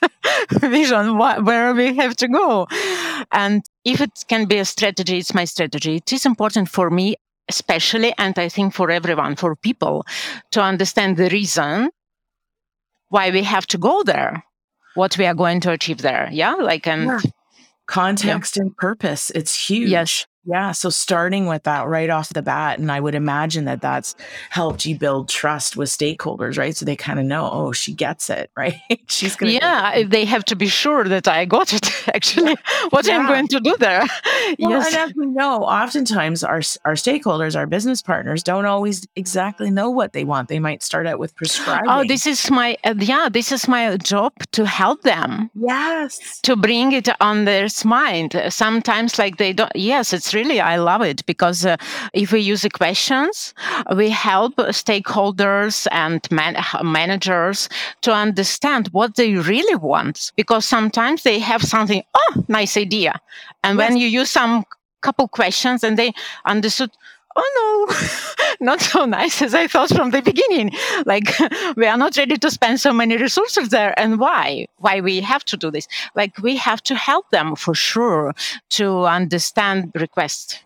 vision 0.60 1.16
wh- 1.18 1.44
where 1.44 1.74
we 1.74 1.96
have 1.96 2.14
to 2.16 2.28
go. 2.28 2.66
And 3.32 3.64
if 3.84 4.00
it 4.00 4.24
can 4.28 4.46
be 4.46 4.58
a 4.58 4.64
strategy, 4.64 5.18
it's 5.18 5.34
my 5.34 5.44
strategy. 5.44 5.96
It 5.96 6.12
is 6.12 6.26
important 6.26 6.68
for 6.68 6.90
me, 6.90 7.16
especially, 7.48 8.14
and 8.18 8.38
I 8.38 8.48
think 8.48 8.74
for 8.74 8.90
everyone, 8.90 9.36
for 9.36 9.56
people, 9.56 10.04
to 10.52 10.60
understand 10.60 11.16
the 11.16 11.28
reason 11.30 11.90
why 13.08 13.30
we 13.30 13.42
have 13.42 13.66
to 13.68 13.78
go 13.78 14.02
there, 14.02 14.44
what 14.98 15.16
we 15.16 15.24
are 15.26 15.34
going 15.34 15.60
to 15.60 15.70
achieve 15.70 15.98
there. 16.02 16.28
Yeah, 16.32 16.54
like 16.54 16.86
and 16.86 17.04
Yeah. 17.06 17.20
context 17.86 18.56
and 18.58 18.76
purpose. 18.76 19.30
It's 19.30 19.54
huge. 19.70 19.88
yes, 19.90 20.26
Yeah. 20.48 20.72
So 20.72 20.88
starting 20.88 21.44
with 21.44 21.64
that 21.64 21.86
right 21.86 22.08
off 22.08 22.30
the 22.30 22.40
bat, 22.40 22.78
and 22.78 22.90
I 22.90 23.00
would 23.00 23.14
imagine 23.14 23.66
that 23.66 23.82
that's 23.82 24.16
helped 24.48 24.86
you 24.86 24.96
build 24.96 25.28
trust 25.28 25.76
with 25.76 25.90
stakeholders, 25.90 26.56
right? 26.56 26.74
So 26.74 26.86
they 26.86 26.96
kind 26.96 27.18
of 27.18 27.26
know, 27.26 27.50
oh, 27.52 27.72
she 27.72 27.92
gets 27.92 28.30
it, 28.30 28.50
right? 28.56 28.80
She's 29.08 29.36
gonna. 29.36 29.52
yeah, 29.52 29.92
it. 29.96 30.10
they 30.10 30.24
have 30.24 30.44
to 30.46 30.56
be 30.56 30.66
sure 30.66 31.04
that 31.04 31.28
I 31.28 31.44
got 31.44 31.74
it. 31.74 32.08
Actually, 32.14 32.56
what 32.88 33.10
I'm 33.10 33.26
going 33.26 33.48
to 33.48 33.60
do 33.60 33.76
there. 33.78 34.06
Well, 34.58 34.70
yes. 34.70 34.86
and 34.86 34.96
as 34.96 35.14
we 35.14 35.26
know, 35.26 35.62
oftentimes 35.64 36.42
our 36.42 36.62
our 36.84 36.94
stakeholders, 36.94 37.54
our 37.54 37.66
business 37.66 38.00
partners, 38.00 38.42
don't 38.42 38.64
always 38.64 39.06
exactly 39.14 39.70
know 39.70 39.90
what 39.90 40.12
they 40.14 40.24
want. 40.24 40.48
They 40.48 40.58
might 40.58 40.82
start 40.82 41.06
out 41.06 41.18
with 41.18 41.34
prescribing. 41.36 41.88
Oh, 41.88 42.04
this 42.06 42.26
is 42.26 42.50
my 42.50 42.76
uh, 42.84 42.94
yeah. 42.98 43.28
This 43.28 43.52
is 43.52 43.68
my 43.68 43.96
job 43.98 44.32
to 44.52 44.64
help 44.64 45.02
them. 45.02 45.50
yes. 45.54 46.40
to 46.42 46.56
bring 46.56 46.92
it 46.92 47.08
on 47.20 47.44
their 47.44 47.68
mind. 47.84 48.40
Sometimes, 48.48 49.18
like 49.18 49.36
they 49.36 49.52
don't. 49.52 49.74
Yes, 49.74 50.12
it's 50.12 50.34
really. 50.38 50.60
I 50.60 50.76
love 50.76 51.02
it 51.02 51.24
because 51.26 51.66
uh, 51.66 51.76
if 52.12 52.32
we 52.32 52.40
use 52.52 52.62
the 52.62 52.70
questions, 52.70 53.54
we 53.96 54.10
help 54.10 54.56
stakeholders 54.82 55.86
and 55.90 56.20
man- 56.30 56.62
managers 56.82 57.68
to 58.02 58.12
understand 58.12 58.88
what 58.92 59.16
they 59.16 59.34
really 59.34 59.78
want. 59.90 60.32
Because 60.36 60.64
sometimes 60.64 61.22
they 61.22 61.38
have 61.40 61.62
something. 61.62 62.02
Oh, 62.14 62.44
nice 62.48 62.76
idea, 62.76 63.12
and 63.64 63.78
when 63.78 63.96
you 63.96 64.08
use 64.20 64.30
some 64.30 64.64
couple 65.00 65.28
questions 65.28 65.84
and 65.84 65.96
they 65.96 66.12
understood. 66.44 66.90
Oh 67.38 67.86
no, 67.88 68.46
not 68.60 68.80
so 68.80 69.04
nice 69.04 69.40
as 69.42 69.54
I 69.54 69.66
thought 69.66 69.90
from 69.90 70.10
the 70.10 70.22
beginning. 70.22 70.72
Like 71.06 71.32
we 71.76 71.86
are 71.86 71.96
not 71.96 72.16
ready 72.16 72.36
to 72.36 72.50
spend 72.50 72.80
so 72.80 72.92
many 72.92 73.16
resources 73.16 73.68
there. 73.68 73.98
And 73.98 74.18
why? 74.18 74.66
Why 74.78 75.00
we 75.00 75.20
have 75.20 75.44
to 75.46 75.56
do 75.56 75.70
this? 75.70 75.86
Like 76.14 76.38
we 76.38 76.56
have 76.56 76.82
to 76.84 76.94
help 76.94 77.30
them 77.30 77.56
for 77.56 77.74
sure 77.74 78.34
to 78.70 79.06
understand 79.06 79.92
requests. 79.94 80.60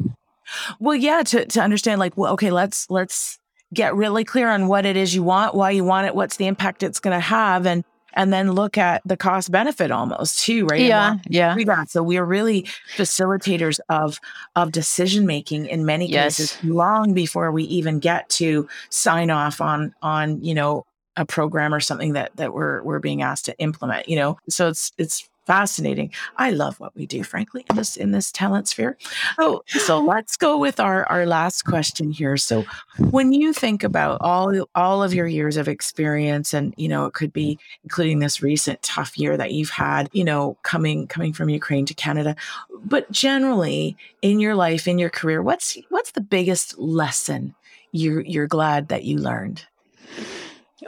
Well, 0.81 0.97
yeah, 0.97 1.23
to, 1.23 1.47
to 1.47 1.61
understand 1.61 1.99
like, 1.99 2.17
well, 2.17 2.33
okay, 2.35 2.51
let's, 2.51 2.89
let's 2.91 3.39
get 3.73 3.95
really 3.95 4.25
clear 4.25 4.51
on 4.51 4.69
what 4.69 4.85
it 4.85 4.97
is 4.97 5.15
you 5.15 5.23
want, 5.23 5.55
why 5.55 5.71
you 5.71 5.85
want 5.85 6.07
it, 6.07 6.15
what's 6.15 6.37
the 6.37 6.47
impact 6.47 6.83
it's 6.83 7.01
going 7.01 7.17
to 7.17 7.21
have. 7.21 7.67
And, 7.67 7.85
and 8.15 8.33
then 8.33 8.53
look 8.53 8.77
at 8.79 9.03
the 9.05 9.17
cost 9.17 9.51
benefit 9.51 9.91
almost 9.91 10.41
too, 10.41 10.67
right? 10.67 10.81
Yeah, 10.81 11.17
yeah. 11.29 11.55
That. 11.65 11.91
So 11.91 12.03
we 12.03 12.17
are 12.19 12.25
really 12.25 12.67
facilitators 12.97 13.81
of 13.89 14.19
of 14.57 14.73
decision 14.73 15.27
making 15.27 15.67
in 15.67 15.85
many 15.85 16.09
Yes. 16.09 16.37
cases, 16.37 16.59
long 16.65 17.15
before 17.15 17.51
we 17.53 17.65
even 17.65 17.99
get 17.99 18.29
to 18.31 18.69
sign 18.91 19.31
off 19.31 19.61
on 19.61 19.95
on 20.03 20.43
you 20.43 20.55
know 20.55 20.85
a 21.17 21.25
program 21.27 21.75
or 21.75 21.81
something 21.81 22.15
that 22.15 22.35
that 22.37 22.55
we're 22.55 22.83
we're 22.83 22.99
being 22.99 23.23
asked 23.23 23.45
to 23.47 23.59
implement. 23.59 24.09
You 24.09 24.17
know, 24.17 24.39
so 24.49 24.69
it's 24.69 24.93
it's 24.99 25.29
fascinating. 25.47 26.13
I 26.37 26.51
love 26.51 26.79
what 26.81 26.95
we 26.95 27.07
do, 27.07 27.23
frankly, 27.25 27.65
in 27.71 27.77
this 27.77 27.97
in 27.97 28.13
this 28.13 28.31
talent 28.31 28.69
sphere. 28.69 28.97
So 29.37 29.65
so 29.67 30.01
let's 30.01 30.37
go 30.37 30.59
with 30.59 30.81
our 30.81 31.05
our 31.07 31.27
last 31.27 31.63
question 31.63 32.11
here. 32.11 32.37
So 32.37 32.65
when 33.11 33.33
you 33.33 33.53
think 33.53 33.83
about 33.83 34.21
all 34.21 34.67
all 34.75 35.03
of 35.03 35.15
your 35.15 35.27
years 35.27 35.57
of 35.57 35.69
experience 35.69 36.55
and 36.55 36.75
you 36.77 36.89
know 36.89 37.07
it 37.07 37.15
could 37.15 37.33
be 37.33 37.59
including 37.85 38.19
this 38.19 38.43
recent 38.43 38.83
tough 38.83 39.19
year 39.19 39.37
that 39.37 39.53
you've 39.53 39.71
had 39.71 40.09
you 40.13 40.25
know 40.25 40.57
coming 40.63 41.07
coming 41.07 41.33
from 41.33 41.49
ukraine 41.49 41.87
to 41.87 41.95
canada 41.95 42.37
but 42.85 43.11
generally 43.11 43.97
in 44.21 44.41
your 44.41 44.55
life 44.55 44.87
in 44.87 44.99
your 44.99 45.11
career 45.11 45.43
what's 45.43 45.77
what's 45.89 46.13
the 46.13 46.21
biggest 46.21 46.79
lesson 46.79 47.55
you're 47.93 48.21
you're 48.23 48.47
glad 48.47 48.89
that 48.89 49.05
you 49.05 49.19
learned 49.19 49.65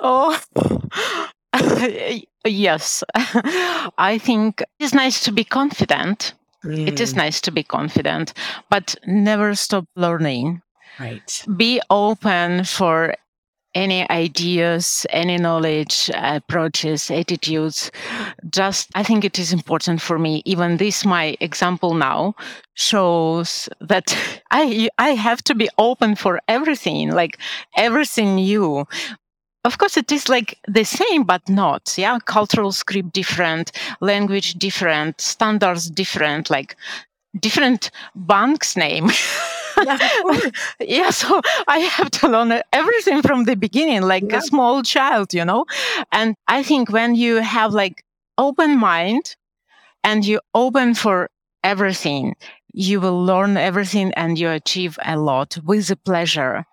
Oh, 0.01 0.39
yes. 2.45 3.05
I 3.99 4.19
think 4.23 4.63
it's 4.79 4.95
nice 4.95 5.23
to 5.25 5.33
be 5.33 5.45
confident. 5.45 6.35
It 6.87 7.01
is 7.01 7.15
Mm, 7.15 7.17
nice 7.17 7.41
to 7.43 7.51
be 7.51 7.63
confident, 7.63 8.35
but 8.71 8.95
never 9.07 9.55
stop 9.55 9.87
learning. 9.97 10.63
right 10.99 11.49
Be 11.57 11.81
open 11.91 12.65
for 12.65 13.15
any 13.75 14.09
ideas, 14.11 15.07
any 15.11 15.37
knowledge, 15.39 16.11
approaches, 16.15 17.11
attitudes. 17.11 17.91
Just, 18.51 18.91
I 18.95 19.03
think 19.03 19.25
it 19.25 19.39
is 19.39 19.53
important 19.53 20.01
for 20.01 20.19
me. 20.19 20.43
Even 20.45 20.77
this, 20.77 21.05
my 21.05 21.37
example 21.41 21.95
now 21.95 22.35
shows 22.75 23.69
that 23.81 24.17
I, 24.51 24.89
I 24.99 25.11
have 25.11 25.43
to 25.45 25.55
be 25.55 25.69
open 25.79 26.17
for 26.17 26.41
everything, 26.49 27.11
like 27.13 27.39
everything 27.77 28.37
new 28.37 28.87
of 29.65 29.79
course 29.79 29.97
it 29.97 30.11
is 30.13 30.29
like 30.29 30.59
the 30.69 30.85
same 30.85 31.25
but 31.25 31.49
not. 31.49 31.95
Yeah 31.97 32.19
cultural 32.25 32.73
script 32.73 33.13
different 33.13 33.73
language 34.01 34.55
different 34.55 35.21
standards 35.21 35.91
different 35.91 36.51
like 36.51 36.77
different 37.41 37.91
bank's 38.15 38.77
name. 38.77 39.11
Yeah, 39.85 39.99
yeah 40.81 41.11
so 41.11 41.41
i 41.67 41.79
have 41.81 42.09
to 42.13 42.29
learn 42.29 42.63
everything 42.73 43.23
from 43.23 43.45
the 43.45 43.57
beginning 43.57 44.03
like 44.03 44.23
Yeah. 44.31 44.39
a 44.39 44.43
small 44.43 44.83
child 44.85 45.35
you 45.35 45.45
know? 45.45 45.65
And 46.13 46.37
i 46.47 46.63
think 46.63 46.91
when 46.91 47.17
you 47.17 47.37
have 47.43 47.73
like 47.75 48.05
open 48.39 48.79
mind 48.79 49.35
and 50.05 50.25
you 50.25 50.41
open 50.55 50.95
for 50.95 51.29
everything 51.65 52.37
you 52.73 53.01
will 53.01 53.25
learn 53.25 53.57
everything 53.57 54.13
and 54.15 54.39
you 54.39 54.49
achieve 54.51 54.99
a 55.05 55.17
lot 55.17 55.57
with 55.65 55.87
the 55.89 55.97
pleasure. 55.97 56.67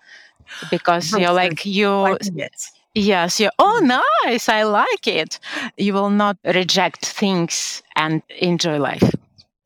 Because 0.72 1.12
you're 1.14 1.32
like 1.34 1.66
you. 1.66 2.18
Yes, 2.94 3.40
you 3.40 3.50
oh 3.58 3.80
mm-hmm. 3.82 4.02
nice, 4.28 4.50
I 4.50 4.64
like 4.64 5.08
it. 5.08 5.40
You 5.78 5.94
will 5.94 6.10
not 6.10 6.38
reject 6.44 7.06
things 7.06 7.82
and 7.96 8.22
enjoy 8.40 8.80
life. 8.80 9.16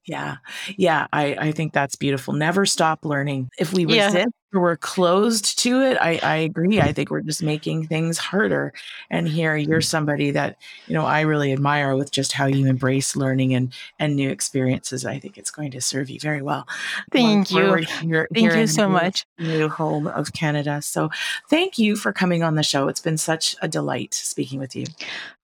Yeah. 0.06 0.38
Yeah. 0.78 1.08
I, 1.12 1.36
I 1.40 1.52
think 1.52 1.74
that's 1.74 1.96
beautiful. 1.96 2.34
Never 2.34 2.66
stop 2.66 3.04
learning. 3.06 3.50
If 3.58 3.74
we 3.74 3.86
Yeah. 3.86 4.06
resist 4.08 4.34
or 4.54 4.62
we're 4.62 4.78
closed 4.78 5.58
to 5.60 5.82
it, 5.82 5.98
I, 6.00 6.20
I 6.22 6.36
agree. 6.38 6.80
I 6.80 6.94
think 6.94 7.10
we're 7.10 7.22
just 7.22 7.42
making 7.42 7.88
things 7.88 8.18
harder. 8.18 8.72
And 9.10 9.28
here 9.28 9.58
you're 9.58 9.80
mm-hmm. 9.80 9.84
somebody 9.84 10.32
that, 10.32 10.58
you 10.88 10.94
know, 10.94 11.06
I 11.06 11.22
really 11.22 11.52
admire 11.52 11.96
with 11.96 12.12
just 12.12 12.34
how 12.34 12.46
you 12.46 12.68
embrace 12.68 13.16
learning 13.16 13.56
and, 13.56 13.74
and 14.00 14.16
new 14.16 14.30
experiences. 14.30 15.06
I 15.06 15.18
think 15.18 15.38
it's 15.38 15.52
going 15.52 15.72
to 15.72 15.82
serve 15.82 16.10
you 16.10 16.20
very 16.20 16.42
well. 16.42 16.68
Thank 17.12 17.50
you. 17.52 17.74
Here, 18.02 18.28
Thank 18.32 18.52
here 18.52 18.58
you 18.58 18.68
so 18.68 18.84
the 18.84 18.90
much. 18.90 19.26
New 19.40 19.68
home 19.70 20.06
of 20.08 20.34
Canada. 20.34 20.82
So 20.84 21.10
thank 21.50 21.80
you 21.80 21.96
for 21.96 22.14
coming 22.14 22.44
on 22.44 22.56
the 22.56 22.64
show. 22.64 22.88
It's 22.88 23.02
been 23.02 23.18
such 23.18 23.56
a 23.62 23.68
delight 23.68 24.14
speaking 24.14 24.60
with 24.60 24.76
you. 24.76 24.86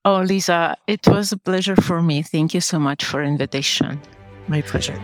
Oh 0.04 0.20
Lisa, 0.20 0.76
it 0.86 1.06
was 1.06 1.32
a 1.32 1.36
pleasure 1.36 1.76
for 1.76 2.00
me. 2.00 2.22
Thank 2.22 2.54
you 2.54 2.60
so 2.60 2.78
much 2.78 3.04
for 3.04 3.22
invitation. 3.22 4.00
My 4.48 4.62
pleasure. 4.62 5.00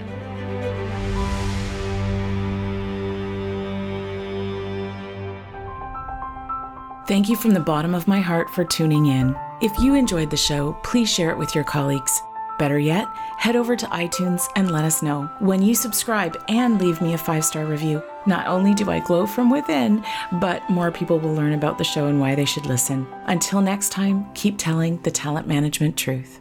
Thank 7.08 7.30
you 7.30 7.36
from 7.36 7.52
the 7.52 7.60
bottom 7.60 7.94
of 7.94 8.06
my 8.06 8.20
heart 8.20 8.50
for 8.50 8.64
tuning 8.64 9.06
in. 9.06 9.34
If 9.62 9.78
you 9.78 9.94
enjoyed 9.94 10.30
the 10.30 10.36
show, 10.36 10.74
please 10.82 11.10
share 11.10 11.30
it 11.30 11.38
with 11.38 11.54
your 11.54 11.64
colleagues. 11.64 12.20
Better 12.58 12.78
yet, 12.78 13.08
head 13.38 13.56
over 13.56 13.76
to 13.76 13.86
iTunes 13.86 14.46
and 14.56 14.70
let 14.70 14.84
us 14.84 15.00
know. 15.00 15.30
When 15.38 15.62
you 15.62 15.74
subscribe 15.74 16.36
and 16.48 16.78
leave 16.78 17.00
me 17.00 17.14
a 17.14 17.18
five 17.18 17.44
star 17.44 17.64
review, 17.64 18.02
not 18.26 18.46
only 18.46 18.74
do 18.74 18.90
I 18.90 18.98
glow 18.98 19.26
from 19.26 19.48
within, 19.48 20.04
but 20.32 20.68
more 20.68 20.90
people 20.90 21.18
will 21.18 21.32
learn 21.32 21.54
about 21.54 21.78
the 21.78 21.84
show 21.84 22.08
and 22.08 22.20
why 22.20 22.34
they 22.34 22.44
should 22.44 22.66
listen. 22.66 23.06
Until 23.24 23.62
next 23.62 23.90
time, 23.90 24.26
keep 24.34 24.58
telling 24.58 25.00
the 25.02 25.10
talent 25.10 25.46
management 25.46 25.96
truth. 25.96 26.40